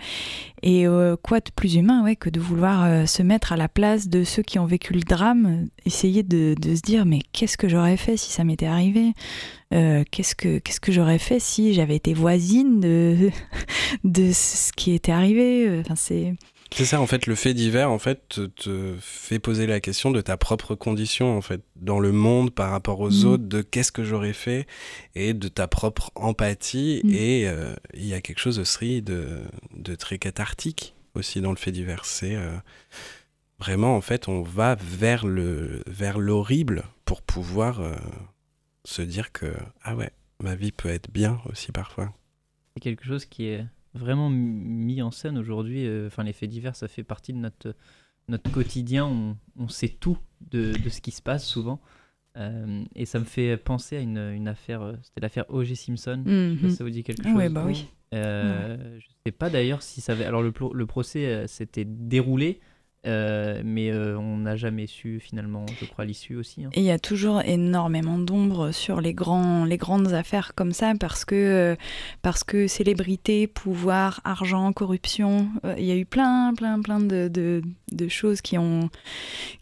[0.63, 0.85] et
[1.21, 4.43] quoi de plus humain ouais, que de vouloir se mettre à la place de ceux
[4.43, 8.31] qui ont vécu le drame essayer de, se dire mais qu'est-ce que j'aurais fait si
[8.31, 9.13] ça m'était arrivé?
[9.73, 13.29] Euh, Qu'est-ce que qu'est-ce que j'aurais fait si j'avais été voisine de
[14.03, 15.79] de ce qui était arrivé?
[15.81, 16.33] Enfin c'est
[16.75, 20.21] c'est ça, en fait, le fait divers, en fait, te, fait poser la question de
[20.21, 23.25] ta propre condition, en fait, dans le monde par rapport aux mm.
[23.25, 24.67] autres, de qu'est-ce que j'aurais fait,
[25.15, 27.01] et de ta propre empathie.
[27.03, 27.13] Mm.
[27.13, 29.41] Et euh, il y a quelque chose aussi de,
[29.75, 32.05] de très cathartique aussi dans le fait divers.
[32.05, 32.51] C'est euh,
[33.59, 37.95] Vraiment, en fait, on va vers le vers l'horrible pour pouvoir euh,
[38.83, 40.11] se dire que ah ouais,
[40.43, 42.13] ma vie peut être bien aussi parfois.
[42.75, 43.65] C'est quelque chose qui est
[43.95, 45.87] vraiment mis en scène aujourd'hui.
[45.87, 47.75] Euh, enfin, les faits divers, ça fait partie de notre
[48.27, 49.05] notre quotidien.
[49.07, 50.19] On, on sait tout
[50.51, 51.81] de, de, ce qui se passe souvent.
[52.35, 55.75] Euh, et ça me fait penser à une, une affaire, c'était l'affaire O.J.
[55.75, 56.21] Simpson.
[56.27, 57.33] Je sais pas si ça vous dit quelque chose.
[57.35, 57.87] Oui, bah oui.
[58.13, 60.25] Je sais pas d'ailleurs si ça avait.
[60.25, 62.59] Alors le, le procès s'était déroulé.
[63.05, 66.65] Euh, mais euh, on n'a jamais su finalement, je crois, l'issue aussi.
[66.65, 66.69] Hein.
[66.73, 70.93] Et il y a toujours énormément d'ombre sur les, grands, les grandes affaires comme ça
[70.99, 71.75] parce que, euh,
[72.21, 77.61] parce que célébrité, pouvoir, argent, corruption, il y a eu plein, plein, plein de, de,
[77.91, 78.89] de, choses qui ont,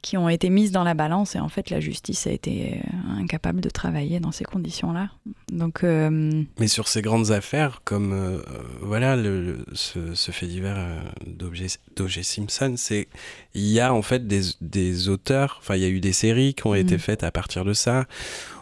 [0.02, 3.62] qui ont été mises dans la balance et en fait la justice a été incapable
[3.62, 5.10] de travailler dans ces conditions-là.
[5.52, 8.42] Donc, Mais sur ces grandes affaires, comme
[8.82, 10.78] voilà le, ce, ce, fait divers
[11.26, 12.24] d'O.J.
[12.24, 13.08] Simpson, c'est
[13.54, 16.68] il y a en fait des, auteurs, enfin il y a eu des séries qui
[16.68, 17.00] ont été mm.
[17.00, 18.06] faites à partir de ça.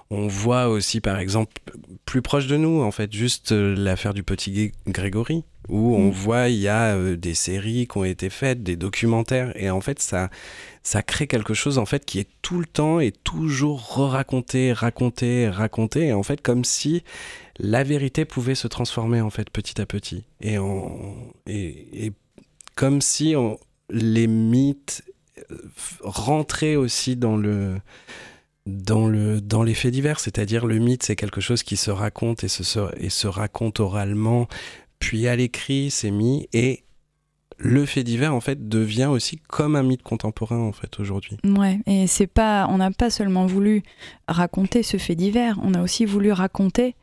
[0.09, 1.53] On voit aussi par exemple
[2.05, 6.11] plus proche de nous en fait juste euh, l'affaire du petit Grégory où on Mm.
[6.11, 9.82] voit il y a euh, des séries qui ont été faites, des documentaires, et en
[9.82, 10.30] fait ça
[10.84, 15.47] ça crée quelque chose en fait qui est tout le temps et toujours re-raconté, raconté,
[15.49, 17.03] raconté, et en fait comme si
[17.57, 21.16] la vérité pouvait se transformer en fait petit à petit, et on,
[21.47, 22.11] et, et
[22.76, 23.57] comme si on-
[23.90, 25.04] les mythes
[25.52, 25.58] euh,
[26.02, 27.80] rentraient aussi dans le
[28.66, 32.46] dans, le, dans les faits divers, c'est-à-dire le mythe, c'est quelque chose qui se raconte
[32.46, 34.48] et se, se- et se raconte oralement,
[35.00, 36.86] puis à l'écrit, c'est mis, et
[37.58, 41.36] le fait divers, en fait, devient aussi comme un mythe contemporain, en fait, aujourd'hui.
[41.44, 43.84] Ouais, et c'est pas, on n'a pas seulement voulu
[44.30, 46.96] raconter ce fait divers, on a aussi voulu raconter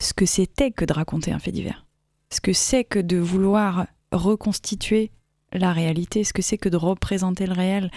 [0.00, 1.86] ce que c'était que de raconter un fait divers.
[2.30, 5.10] Ce que c'est que de vouloir reconstituer
[5.54, 7.90] la réalité, ce que c'est que de représenter le réel.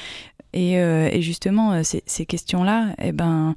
[0.54, 3.56] Et, euh, justement, euh, ces, questions-là, eh ben,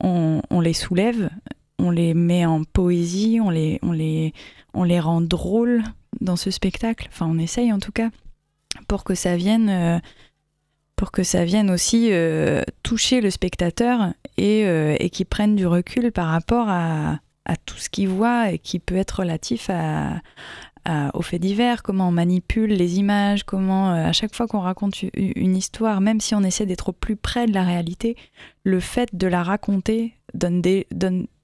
[0.00, 1.30] on, les soulève,
[1.78, 4.32] on les met en poésie, on les, on les,
[4.74, 5.82] on les rend drôles
[6.20, 7.08] dans ce spectacle.
[7.10, 8.10] Enfin, on essaye en tout cas
[8.86, 9.68] pour que ça vienne.
[9.70, 9.98] euh,
[10.96, 12.10] pour que ça vienne aussi
[12.82, 17.20] toucher le spectateur et, et qu'il prenne du recul par rapport à
[17.64, 20.20] tout ce qu'il voit et qui peut être relatif à,
[21.14, 25.02] aux faits divers, comment on manipule les images, comment euh, à chaque fois qu'on raconte
[25.14, 28.16] une histoire, même si on essaie d'être au plus près de la réalité,
[28.64, 30.62] le fait de la raconter donne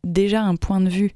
[0.04, 1.12] déjà un point de vue.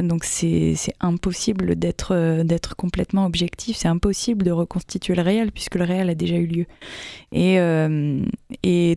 [0.00, 5.76] Donc c'est impossible d'être euh, d'être complètement objectif, c'est impossible de reconstituer le réel puisque
[5.76, 6.66] le réel a déjà eu lieu.
[7.32, 8.24] Et, euh,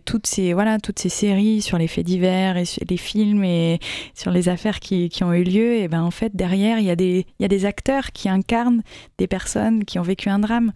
[0.04, 3.78] toutes, ces, voilà, toutes ces séries sur les faits divers et les films et
[4.14, 6.96] sur les affaires qui, ont eu lieu, et ben en fait, derrière, il y, a
[6.96, 8.82] des- y a des acteurs qui incarnent
[9.18, 10.72] des personnes qui ont vécu un drame.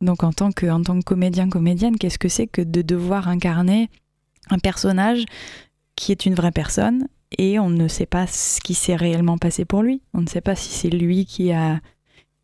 [0.00, 3.28] Donc en tant que, en tant que comédien, comédienne, qu'est-ce que c'est que de devoir
[3.28, 3.88] incarner
[4.50, 5.24] un personnage
[5.96, 7.06] qui est une vraie personne
[7.38, 10.02] et on ne sait pas ce qui s'est réellement passé pour lui.
[10.14, 11.80] On ne sait pas si c'est lui qui a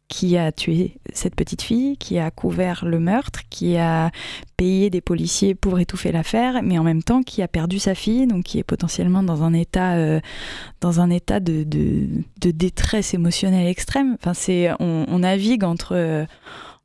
[0.09, 4.11] qui a tué cette petite fille, qui a couvert le meurtre, qui a
[4.57, 8.26] payé des policiers pour étouffer l'affaire, mais en même temps qui a perdu sa fille,
[8.26, 10.20] donc qui est potentiellement dans un état, euh,
[10.80, 14.16] dans un état de, de, détresse émotionnelle extrême.
[14.18, 16.26] Enfin, c'est, on, navigue entre,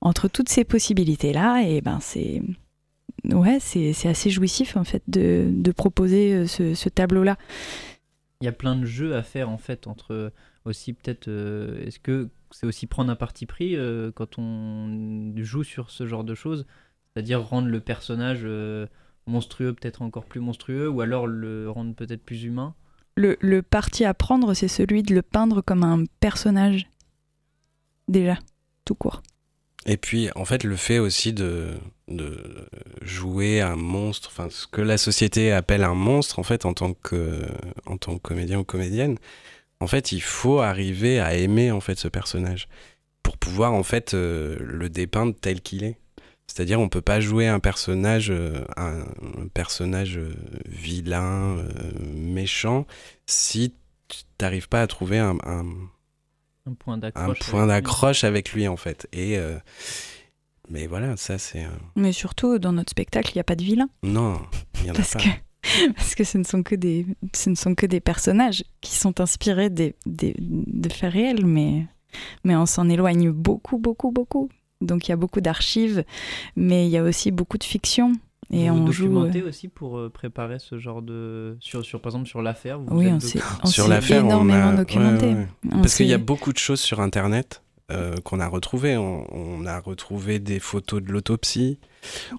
[0.01, 2.41] entre toutes ces possibilités-là, et ben c'est,
[3.32, 7.38] ouais, c'est, assez jouissif en fait de, de proposer euh, ce, ce tableau-là.
[8.42, 10.32] Il y a plein de jeux à faire en fait entre
[10.66, 15.64] aussi peut-être euh, est-ce que c'est aussi prendre un parti pris euh, quand on joue
[15.64, 16.66] sur ce genre de choses,
[17.14, 18.88] c'est-à-dire rendre le personnage euh,
[19.26, 22.76] monstrueux peut-être encore plus monstrueux ou alors le rendre peut-être plus humain?
[23.16, 26.88] Le, le parti à prendre, c'est celui de le peindre comme un personnage,
[28.08, 28.40] déjà,
[28.86, 29.22] tout court.
[29.86, 31.72] Et puis, en fait, le fait aussi de,
[33.02, 36.94] jouer un monstre, enfin, ce que la société appelle un monstre, en fait, en tant
[36.94, 37.42] que,
[37.86, 39.18] en tant que comédien ou comédienne,
[39.80, 42.70] en fait, il faut arriver à aimer, en fait, ce personnage
[43.24, 45.98] pour pouvoir, en fait, euh, le dépeindre tel qu'il est.
[46.48, 49.06] C'est-à-dire, on peut pas jouer un personnage, euh, un,
[49.54, 50.34] personnage euh,
[50.66, 51.58] vilain,
[52.14, 52.86] méchant,
[53.26, 53.74] si
[54.08, 55.38] tu n'arrives pas à trouver un,
[56.66, 57.39] Un point un d'accroche.
[57.39, 57.68] point avec lui.
[57.68, 59.07] d'accroche avec lui en fait.
[59.11, 59.57] Et euh,
[60.70, 63.89] mais voilà, ça c'est Mais surtout, dans notre spectacle, il n'y a pas de vilain.
[64.03, 64.41] non,
[64.82, 65.20] il y en a Parce pas.
[65.20, 65.28] que,
[65.95, 67.05] parce que ce, ne sont que des,
[67.36, 71.86] ce ne sont que des personnages qui sont inspirés des, des, de faits réels, mais,
[72.45, 74.49] mais on s'en éloigne beaucoup, beaucoup, beaucoup.
[74.80, 76.03] Donc il y a beaucoup d'archives,
[76.55, 78.14] mais il y a aussi beaucoup de fiction.
[78.54, 79.04] Et vous on vous joue.
[79.06, 82.80] documentez euh, aussi pour euh, préparer ce genre de sur, sur par exemple sur l'affaire.
[82.80, 85.26] vous Oui, on s'est on énormément a- documenté.
[85.28, 85.47] ouais, ouais.
[85.72, 88.95] On Parce qu'il y a beaucoup de choses sur internet euh, qu'on a retrouvées.
[88.97, 91.80] On, on a retrouvé des photos de l'autopsie.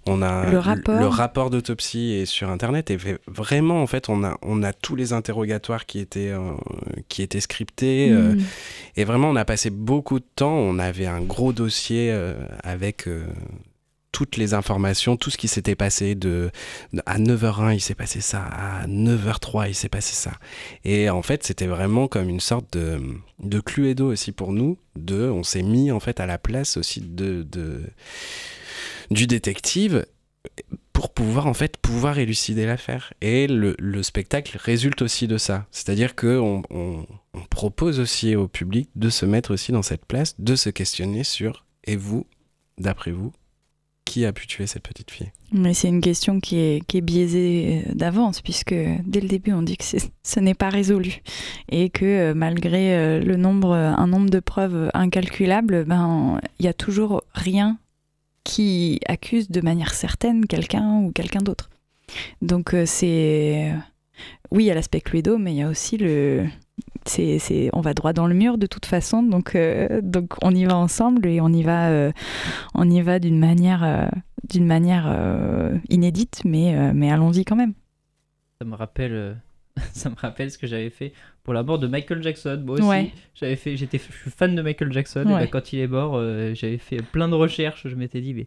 [0.06, 0.98] On a Le rapport.
[0.98, 4.94] le rapport d'autopsie est sur internet et vraiment en fait on a on a tous
[4.94, 6.52] les interrogatoires qui étaient euh,
[7.08, 8.40] qui étaient scriptés euh, Mm.
[8.96, 10.52] Et vraiment, on a passé beaucoup de temps.
[10.54, 13.24] On avait un gros dossier euh, avec euh,
[14.14, 16.14] toutes les informations, tout ce qui s'était passé.
[16.14, 16.50] De,
[17.04, 18.44] à 9h01, il s'est passé ça.
[18.44, 20.30] À 9h03, il s'est passé ça.
[20.84, 23.00] Et en fait, c'était vraiment comme une sorte de,
[23.40, 24.78] de cluedo aussi pour nous.
[24.94, 27.82] De, on s'est mis en fait à la place aussi de, de
[29.10, 30.06] du détective
[30.92, 33.12] pour pouvoir en fait pouvoir élucider l'affaire.
[33.20, 35.66] Et le, le spectacle résulte aussi de ça.
[35.72, 37.04] C'est-à-dire que on, on-
[37.36, 41.24] on propose aussi au public de se mettre aussi dans cette place, de se questionner
[41.24, 42.26] sur et vous,
[42.78, 43.32] d'après vous,
[44.04, 45.32] qui a pu tuer cette petite fille?
[45.52, 49.76] Mais c'est une question qui est, biaisée euh, d'avance, puisque dès le début, on dit
[49.76, 51.22] que ce n'est pas résolu.
[51.70, 56.68] Et que euh, malgré euh, le nombre, un nombre de preuves incalculables, ben, il y
[56.68, 57.78] a toujours rien
[58.42, 61.70] qui accuse de manière certaine quelqu'un ou quelqu'un d'autre.
[62.42, 63.72] Donc c'est...
[64.50, 66.46] Oui, il y a l'aspect Cluedo, mais il y a aussi le...
[67.08, 70.54] c'est, c'est, on va droit dans le mur de toute façon, donc, euh, donc on
[70.54, 72.12] y va ensemble et on y va, euh,
[72.74, 74.06] on y va d'une manière, euh,
[74.50, 75.06] d'une manière
[75.88, 77.74] inédite, mais, mais allons-y quand même.
[78.60, 79.36] Ça me rappelle,
[79.92, 82.62] ça me rappelle ce que j'avais fait pour la mort de Michael Jackson.
[82.64, 83.12] Moi aussi, Ouais.
[83.34, 85.22] j'avais fait, j'étais, je suis fan de Michael Jackson.
[85.22, 87.88] Et bah, quand il est mort, euh, j'avais fait plein de recherches.
[87.88, 88.46] Je m'étais dit, mais,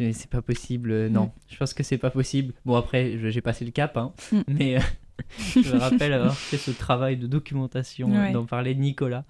[0.00, 0.90] mais c'est pas possible.
[0.90, 1.30] euh, non, Mm.
[1.48, 2.52] je pense que c'est pas possible.
[2.66, 4.40] Bon après, je- j'ai passé le cap, hein, Mm.
[4.48, 4.80] mais euh,
[5.38, 8.32] je me rappelle avoir fait ce travail de documentation, Ouais.
[8.32, 9.24] d'en parler de Nicolas.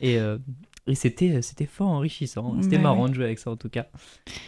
[0.00, 0.38] Et, euh,
[0.86, 2.56] et c'était, c'était fort enrichissant.
[2.62, 3.08] C'était Bah marrant ouais.
[3.10, 3.86] de jouer avec ça en tout cas.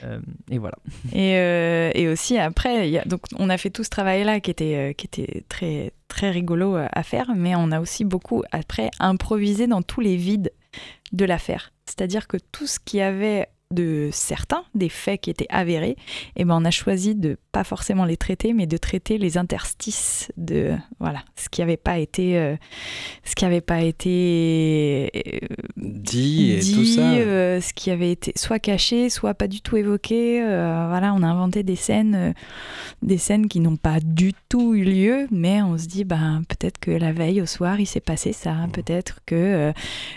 [0.05, 0.21] Euh,
[0.51, 0.79] et voilà.
[1.13, 4.41] Et, euh, et aussi après, il y a, donc on a fait tout ce travail-là
[4.41, 8.43] qui était, qui était très, très rigolo à à faire, mais on a aussi beaucoup
[8.53, 10.53] après improvisé dans tous les vides
[11.13, 11.73] de l'affaire.
[11.85, 15.97] C'est-à-dire que tout ce qui avait de certains, des faits qui étaient avérés,
[16.35, 20.33] eh ben on a choisi de pas forcément les traiter, mais de traiter les interstices
[20.37, 22.57] de voilà ce qui n'avait pas été, euh,
[23.25, 25.47] ce qui avait pas été euh,
[25.77, 27.13] Dit et dit, tout ça.
[27.13, 30.41] euh, ce qui avait été soit caché, soit pas du tout évoqué.
[30.41, 32.35] voilà, on a inventé des scènes,
[33.03, 36.79] des scènes qui n'ont pas du tout eu lieu, mais on se dit, ben peut-être
[36.79, 38.53] que la veille au soir, il s'est passé ça.
[38.53, 38.73] Mmh.
[38.73, 39.73] Peut-être que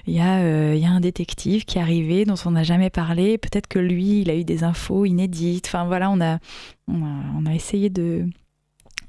[0.07, 2.89] il y a, il y a un détective qui est arrivé dont on n'a jamais
[2.89, 3.37] parlé.
[3.43, 5.67] Peut-être que lui, il a eu des infos inédites.
[5.67, 6.39] Enfin voilà, on a,
[6.87, 8.25] on a, essayé de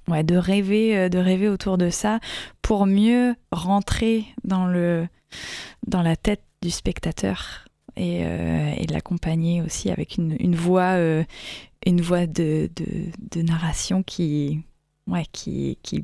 [0.06, 2.20] Ouais, de rêver, euh, de rêver autour de ça
[2.60, 5.08] pour mieux rentrer dans le
[5.86, 7.64] dans la tête du spectateur
[7.96, 11.24] et, euh, et l'accompagner aussi avec une, une voix euh,
[11.86, 12.84] une voix de, de,
[13.34, 14.60] de narration qui
[15.06, 16.02] ouais qui, qui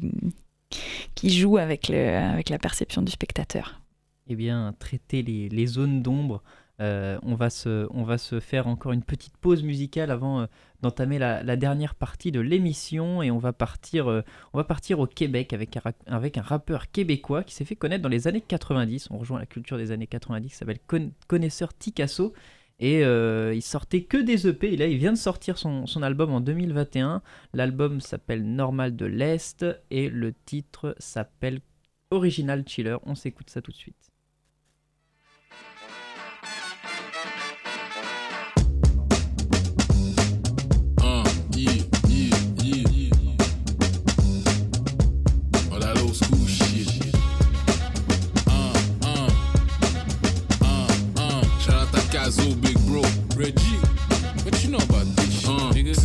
[1.15, 3.83] qui joue avec le avec la perception du spectateur.
[4.29, 6.43] eh bien, traiter les, les zones d'ombre.
[6.81, 10.47] Euh, on, va se, on va se faire encore une petite pause musicale avant euh,
[10.81, 14.23] d'entamer la, dernière partie de l'émission et on va partir, euh,
[14.55, 18.03] on va partir au Québec avec un, avec un rappeur québécois qui s'est fait connaître
[18.03, 19.09] dans les années 90.
[19.11, 22.33] On rejoint la culture des années 90 qui s'appelle Con- Connaisseur Ticasso
[22.79, 26.33] et il sortait que des EP et là il vient de sortir son, son album
[26.33, 27.21] en 2021.
[27.53, 31.61] L'album s'appelle Normal de l'Est et le titre s'appelle
[32.11, 32.97] Original Chiller.
[33.05, 34.11] On s'écoute ça tout de suite.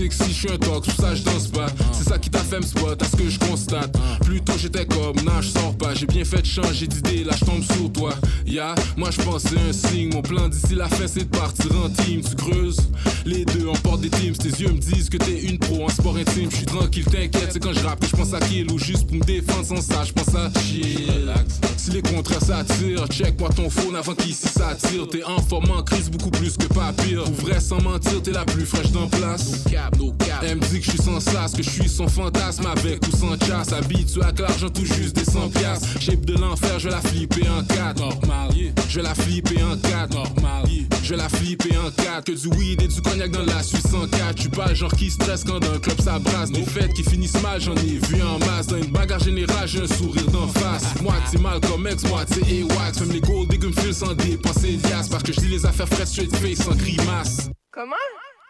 [0.05, 0.25] Uh, nigga?
[0.25, 3.97] Sexy, je suis C'est ça qui t'a fait me spot, à ce que je constate.
[4.21, 5.95] Plutôt j'étais comme, non, je sors pas.
[5.95, 8.13] J'ai bien fait de changer d'idée, là je tombe sur toi.
[8.45, 10.13] Ya, moi je pensais un signe.
[10.13, 12.21] Mon plan d'ici la fin, c'est de partir en team.
[12.21, 12.77] Tu creuses,
[13.25, 14.35] les deux, on porte des teams.
[14.35, 16.51] Tes yeux me disent que t'es une pro en sport intime.
[16.51, 19.07] Je suis tranquille, t'inquiète, c'est quand je rappe que je pense à kill ou juste
[19.07, 21.33] pour me défendre sans ça, je pense à chill.
[21.77, 25.07] Si les contraires s'attirent, check-moi ton phone avant qu'ici ça tire.
[25.07, 27.23] T'es en forme en crise beaucoup plus que pas pire.
[27.23, 29.65] Pour vrai, sans mentir, t'es la plus fraîche d'en place.
[29.65, 30.43] No cap, no cap.
[30.43, 33.11] Elle me dit que je suis sans sas, que je suis son fantasme avec ou
[33.15, 33.71] sans chasse.
[33.71, 36.01] Habitué avec l'argent tout juste des 100 piastres.
[36.01, 37.99] Shape de l'enfer, je la flipper en 4.
[37.99, 38.49] Normal,
[38.89, 40.13] Je la flipper en 4.
[40.13, 40.65] Normal,
[41.03, 42.25] Je la flipper en 4.
[42.25, 44.35] Que du weed et du cognac dans la Suisse en 4.
[44.35, 46.51] Tu pas le genre qui stresse quand un club ça brasse.
[46.51, 48.67] Des fêtes qui finissent mal, j'en ai vu en masse.
[48.67, 50.83] Dans une bagarre générale, j'ai un sourire d'en face.
[51.01, 52.99] Moitié mal comme ex, moitié A-Wax.
[52.99, 55.07] Même les gold diggers me filent sans dépenser d'IAS.
[55.09, 57.49] Parce que je dis les affaires fraîches straight face sans grimace.
[57.71, 57.95] Comment?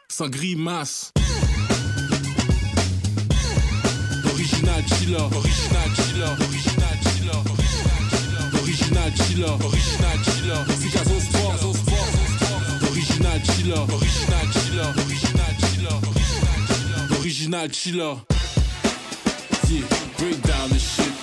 [0.09, 1.11] Sans grimace.
[4.45, 7.41] Original chiller, original chiller, original chiller,
[8.61, 11.65] original chiller, original chiller, Picasso Sport,
[12.91, 15.97] original chiller, original chiller, original chiller,
[17.19, 18.15] original chiller.
[19.67, 19.85] Yeah,
[20.19, 21.13] break down this shit.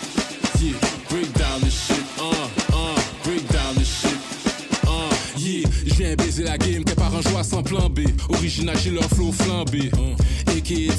[0.61, 2.05] Yeah, break down this shit.
[2.19, 4.19] Uh, uh, break down this shit.
[4.85, 8.01] Uh, yeah, je viens baiser la game, par un joie sans plan B.
[8.31, 9.93] Original chiller, flow flambé.
[9.97, 10.17] Uh.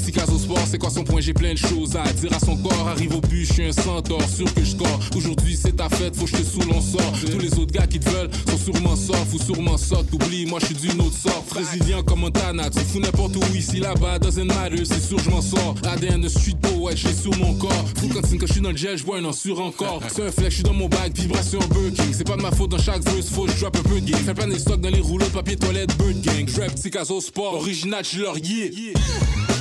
[0.04, 1.20] Ticazo Sport, c'est quoi son point?
[1.20, 2.88] J'ai plein de choses à dire à son corps.
[2.88, 5.00] Arrive au but, je suis un centaure, sûr que je score.
[5.16, 7.12] Aujourd'hui, c'est ta fête, faut que je te saoule, sort.
[7.30, 10.10] Tous les autres gars qui te veulent sont sûrement soft ou sûrement soft.
[10.10, 11.48] T'oublies, moi je suis d'une autre sorte.
[11.50, 15.42] Brésilien comme Montana, tu fous n'importe où ici, là-bas, doesn't matter, c'est sûr, je m'en
[15.42, 15.74] sors.
[15.84, 17.84] ADN de street poet, je l'ai sur mon corps.
[17.96, 20.02] Fou quand quand je suis dans le gel, je un sur encore.
[20.08, 22.12] C'est un flex, je suis dans mon bag, vibration Burking.
[22.12, 24.14] C'est pas de ma faute dans chaque verse, faut que je drop un peu de.
[24.14, 26.48] Fais plein des stocks dans les rouleaux de papier toilette, Bird Gang.
[26.48, 29.53] Je rap Ticazo Sport, original chiller, yeah.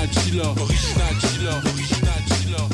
[0.00, 2.64] Original chiller, original chiller, original chiller,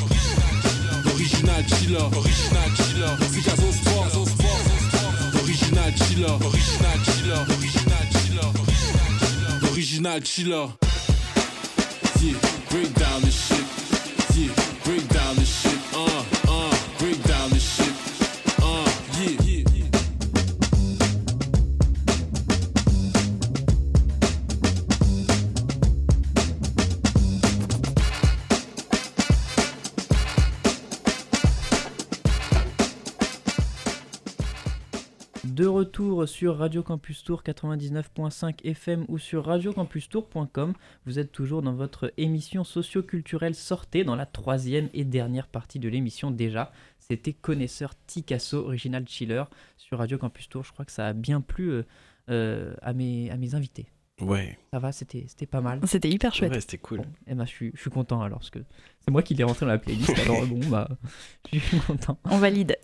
[1.11, 4.15] original chiller, original chiller, Ticazo Sport,
[5.43, 8.49] original chiller, original chiller, original chiller,
[9.73, 10.67] original chiller.
[12.21, 13.66] Yeah, break down shit.
[35.87, 40.73] Retour sur Radio Campus Tour 99.5 FM ou sur radiocampustour.com.
[41.05, 45.87] Vous êtes toujours dans votre émission socio-culturelle Sortez, dans la troisième et dernière partie de
[45.87, 46.73] l'émission déjà.
[46.99, 49.45] C'était Connaisseur Ticasso, Original Chiller,
[49.77, 50.65] sur Radio Campus Tour.
[50.65, 51.83] Je crois que ça a bien plu euh,
[52.29, 53.87] euh, à, mes, à mes invités.
[54.19, 54.59] Ouais.
[54.73, 55.79] Ça va, c'était c'était pas mal.
[55.85, 56.51] C'était hyper chouette.
[56.51, 56.97] Ouais, c'était cool.
[56.97, 58.59] Bon, eh ben, je, suis, je suis content alors, parce que
[58.99, 60.19] c'est moi qui l'ai rentré dans la playlist.
[60.19, 60.89] alors bon, bah,
[61.53, 62.19] je suis content.
[62.25, 62.77] On valide.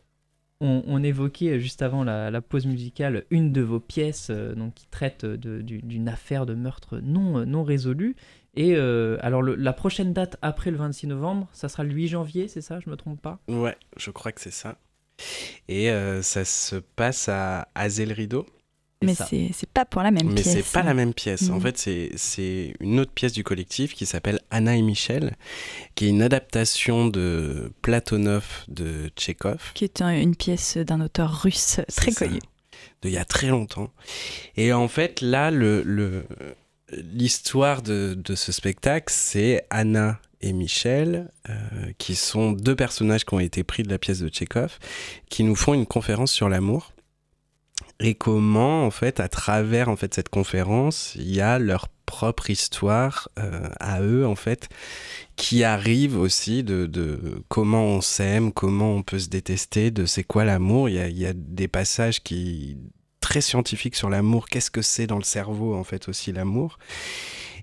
[0.66, 5.26] On, évoquait juste avant la, pause musicale une de vos pièces euh, donc, qui traite
[5.26, 8.16] d'une affaire de meurtre non, euh, résolue.
[8.56, 12.48] Et euh, alors, la prochaine date après le 26 novembre, ça sera le 8 janvier,
[12.48, 13.40] c'est ça Je me trompe pas?
[13.50, 14.78] Ouais, je crois que c'est ça.
[15.68, 15.90] Et
[16.22, 18.46] ça se passe à Azel Rideau.
[19.06, 19.16] Mais
[19.54, 20.54] c'est pas pour la même Mais pièce.
[20.54, 21.50] c'est pas la même pièce.
[21.50, 21.62] En Mhm.
[21.62, 21.78] fait,
[22.16, 25.36] c'est- une autre pièce du collectif qui s'appelle Anna et Michel,
[25.96, 29.72] qui est une adaptation de Platonov de Tchekhov.
[29.74, 32.40] Qui est un- une pièce d'un auteur russe très connu.
[33.02, 33.92] de il y a très longtemps.
[34.56, 36.26] Et en fait, là, le, le-
[36.92, 41.54] l'histoire de, de ce spectacle, c'est Anna et Michel, euh,
[41.98, 44.78] qui sont deux personnages qui ont été pris de la pièce de Tchekhov,
[45.30, 46.92] qui nous font une conférence sur l'amour.
[48.00, 52.50] Et comment, en fait, à travers en fait cette conférence, il y a leur propre
[52.50, 54.70] histoire euh, à eux, en fait,
[55.36, 60.44] qui arrive aussi de, comment on s'aime, comment on peut se détester, de c'est quoi
[60.44, 60.90] l'amour.
[60.90, 62.78] Il y a, des passages qui
[63.20, 64.48] très scientifiques sur l'amour.
[64.48, 66.78] Qu'est-ce que c'est dans le cerveau, en fait, aussi l'amour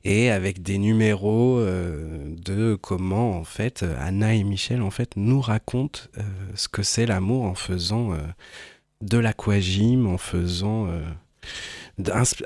[0.03, 5.43] et avec des numéros euh, de comment en fait Anna et Michel en fait nous
[5.43, 6.23] racontent euh,
[6.55, 8.15] ce que c'est l'amour en faisant
[9.01, 11.01] de l'aquagym, en faisant euh,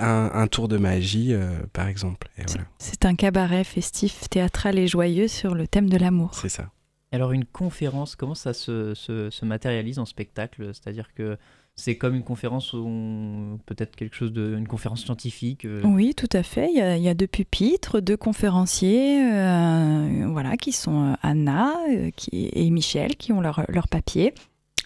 [0.01, 2.29] un, un tour de magie euh, par exemple.
[2.39, 6.35] Et voilà, C'est un cabaret festif, théâtral et joyeux sur le thème de l'amour.
[6.35, 6.71] c'est ça.
[7.13, 10.71] Alors, une conférence, comment ça se, se- se matérialise en spectacle?
[10.75, 11.37] C'est-à-dire que
[11.77, 14.57] c'est comme une conférence où peut-être quelque chose de.
[14.59, 16.69] une conférence scientifique euh, Oui, tout à fait.
[16.73, 21.75] Il y a, il y a deux pupitres, deux conférenciers, euh, voilà, qui sont Anna
[21.93, 24.35] euh, qui, et Michel, qui ont leur, leur papier.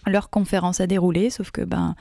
[0.06, 1.94] Leur conférence a déroulé, sauf que ben,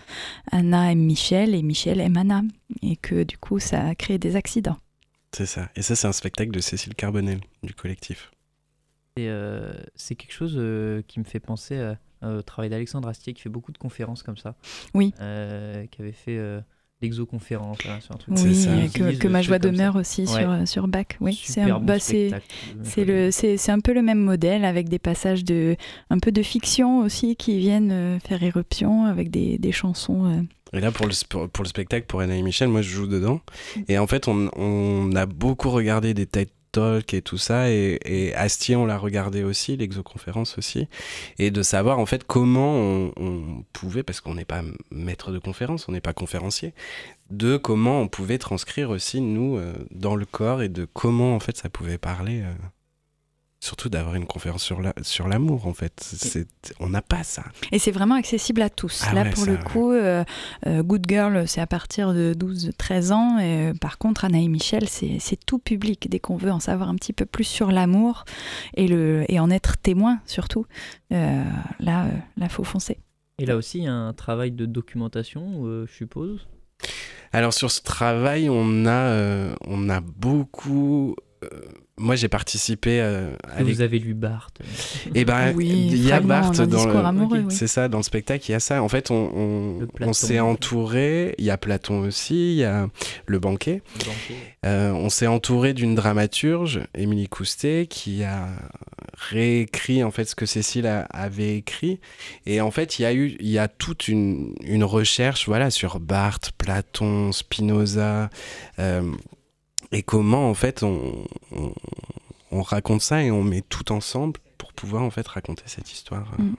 [0.51, 2.41] Anna aime Michel et Michel aime Anna.
[2.81, 4.77] Et que du coup, ça a créé des accidents.
[5.31, 5.69] C'est ça.
[5.75, 8.31] Et ça, c'est un spectacle de Cécile Carbonel, du collectif.
[9.17, 11.75] Et euh, c'est quelque chose euh, qui me fait penser
[12.23, 14.55] euh, au travail d'Alexandre Astier qui fait beaucoup de conférences comme ça.
[14.93, 15.13] Oui.
[15.21, 16.61] Euh, qui avait fait euh,
[17.01, 18.35] l'exoconférence, voilà, c'est un truc.
[18.43, 18.71] Oui, ça.
[18.75, 20.27] Ils que, ma joie demeure aussi Ouais.
[20.27, 21.05] sur, euh, sur Bach.
[21.21, 22.31] Oui, c'est un, bon bah, c'est-
[22.97, 25.75] le, c'est, c'est un peu le même modèle avec des passages de,
[26.09, 30.25] un peu de fiction aussi qui viennent euh, faire éruption avec des, des chansons.
[30.25, 30.41] euh.
[30.73, 33.39] Et là, pour le, pour le spectacle, pour Anna et Michel, moi, je joue dedans.
[33.87, 37.69] Et en fait, on, on a beaucoup regardé des TED Et tout ça.
[37.71, 40.87] Et, et Astier, on l'a regardé aussi, l'exoconférence aussi.
[41.39, 44.61] Et de savoir, en fait, comment on, on pouvait, parce qu'on n'est pas
[44.91, 46.73] maître de conférence, on n'est pas conférencier,
[47.29, 51.39] de comment on pouvait transcrire aussi, nous, euh, dans le corps et de comment, en
[51.39, 52.43] fait, ça pouvait parler.
[53.59, 55.93] Surtout d'avoir une conférence sur la- sur l'amour, en fait.
[55.99, 56.47] C'est,
[56.79, 57.43] on n'a pas ça.
[57.71, 59.03] Et c'est vraiment accessible à tous.
[59.07, 60.23] Ah Là, ouais, pour ça, le coup, euh,
[60.67, 63.39] euh, Good Girl, c'est à partir de 12-13 ans.
[63.39, 66.07] Et, euh, par contre, Anna et Michel, c'est, tout public.
[66.09, 68.25] Dès qu'on veut en savoir un petit peu plus sur l'amour
[68.75, 70.67] et, le, et en être témoin, surtout,
[71.11, 71.43] euh,
[71.79, 72.99] là, euh, là, faut foncer.
[73.39, 76.47] Et là aussi, il y a un travail de documentation, euh, je suppose?
[77.33, 81.15] Alors sur ce travail, on a, euh, on a beaucoup.
[81.99, 84.59] Moi, j'ai participé euh, à vous avez lu Barthes.
[85.15, 87.05] Eh ben, Oui, il y a Barthes dans discours le.
[87.05, 87.45] amoureux.
[87.49, 88.83] C'est ça, dans le spectacle, il y a ça.
[88.83, 91.33] En fait, on, on, s'est entouré.
[91.39, 92.51] Il y a Platon aussi.
[92.53, 92.87] Il y a
[93.25, 93.81] le banquet.
[93.99, 94.35] Le banquet.
[94.65, 98.47] Euh, on s'est entouré d'une dramaturge, Émilie Coustet, qui a
[99.17, 101.99] réécrit en fait ce que Cécile a- avait écrit.
[102.45, 105.71] Et en fait, il y a eu, il y a toute une, une recherche, voilà,
[105.71, 108.29] sur Barthes, Platon, Spinoza,
[108.79, 109.01] euh,
[109.91, 111.73] et comment en fait on, on,
[112.51, 116.33] on raconte ça et on met tout ensemble pour pouvoir en fait raconter cette histoire.
[116.39, 116.55] Mm.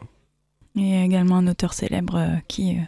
[0.81, 2.83] Et également un auteur célèbre euh, qui, euh,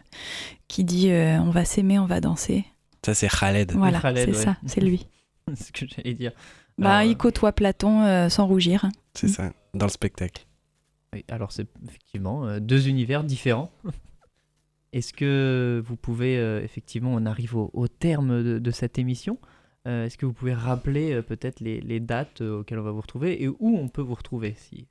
[0.68, 2.64] qui dit euh, On va s'aimer, on va danser.
[3.04, 3.72] Ça, c'est Khaled.
[3.72, 4.32] Voilà, c'est ouais.
[4.32, 5.06] ça, c'est lui.
[5.54, 6.32] c'est ce que j'allais dire.
[6.80, 8.86] Bah, Alors, il côtoie Platon euh, sans rougir.
[9.14, 10.46] C'est ça, dans le spectacle.
[11.12, 13.70] Oui, alors c'est effectivement euh, deux univers différents.
[14.92, 19.38] Est-ce que vous pouvez, euh, effectivement, on arrive au, au terme de, de cette émission?
[19.86, 23.00] Euh, Est-ce que vous pouvez rappeler euh, peut-être les, dates euh, auxquelles on va vous
[23.00, 24.86] retrouver et où on peut vous retrouver si...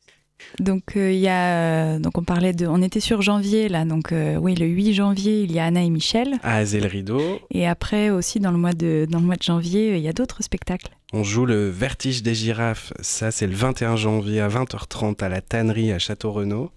[0.59, 3.85] Donc euh, il y a euh, donc on parlait de on était sur janvier là
[3.85, 7.39] donc euh, oui le 8 janvier il y a Anna et Michel À Azel Rideau,
[7.51, 10.13] et après aussi dans le mois de dans le mois de janvier il y a
[10.13, 10.89] d'autres spectacles.
[11.13, 12.93] on joue le Vertige des girafes.
[13.01, 16.71] Ça, c'est le 21 janvier à 20h30 à la Tannerie à Château-Renaud.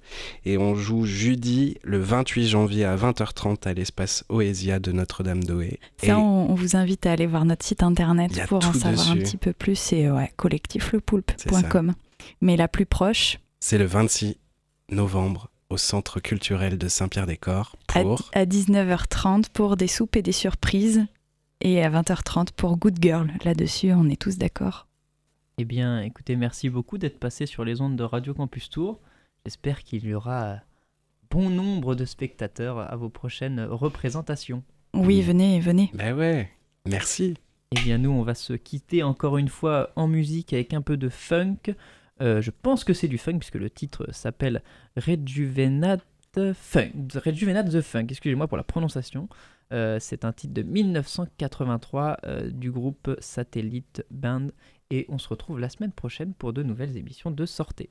[0.47, 5.79] Et on joue jeudi le 28 janvier à 20h30 à l'espace Oesia de Notre-Dame-d'Oé.
[6.03, 9.11] Et Ça on, on vous invite à aller voir notre site internet pour en savoir
[9.11, 11.93] un petit peu plus c'est ouais C'est collectiflepoulpe.com.
[12.41, 14.39] Mais la plus proche c'est le 26
[14.91, 18.29] novembre au Centre culturel de Saint-Pierre-des-Corps à, pour...
[18.33, 21.07] à 19h30 pour des soupes et des surprises
[21.61, 23.31] et à 20h30 pour Good Girl.
[23.45, 24.89] Là-dessus on est tous d'accord.
[25.59, 29.01] Eh bien, écoutez, merci beaucoup d'être passé sur les ondes de Radio Campus Tour.
[29.47, 30.57] J'espère qu'il y aura
[31.31, 34.65] bon nombre de spectateurs à vos prochaines représentations.
[34.93, 35.89] Oui venez venez.
[35.95, 36.51] Ben ouais,
[36.85, 37.37] merci.
[37.71, 40.97] Eh bien, nous, on va se quitter encore une fois en musique avec un peu
[40.97, 41.75] de funk.
[42.23, 44.63] Euh, je pense que c'est du funk puisque le titre s'appelle
[44.97, 46.05] Rejuvenate
[46.35, 49.29] the Funk, excusez-moi pour la prononciation.
[49.73, 54.49] Euh, c'est un titre de 1983 euh, du groupe Satellite Band
[54.91, 57.91] et on se retrouve la semaine prochaine pour de nouvelles émissions de sortie.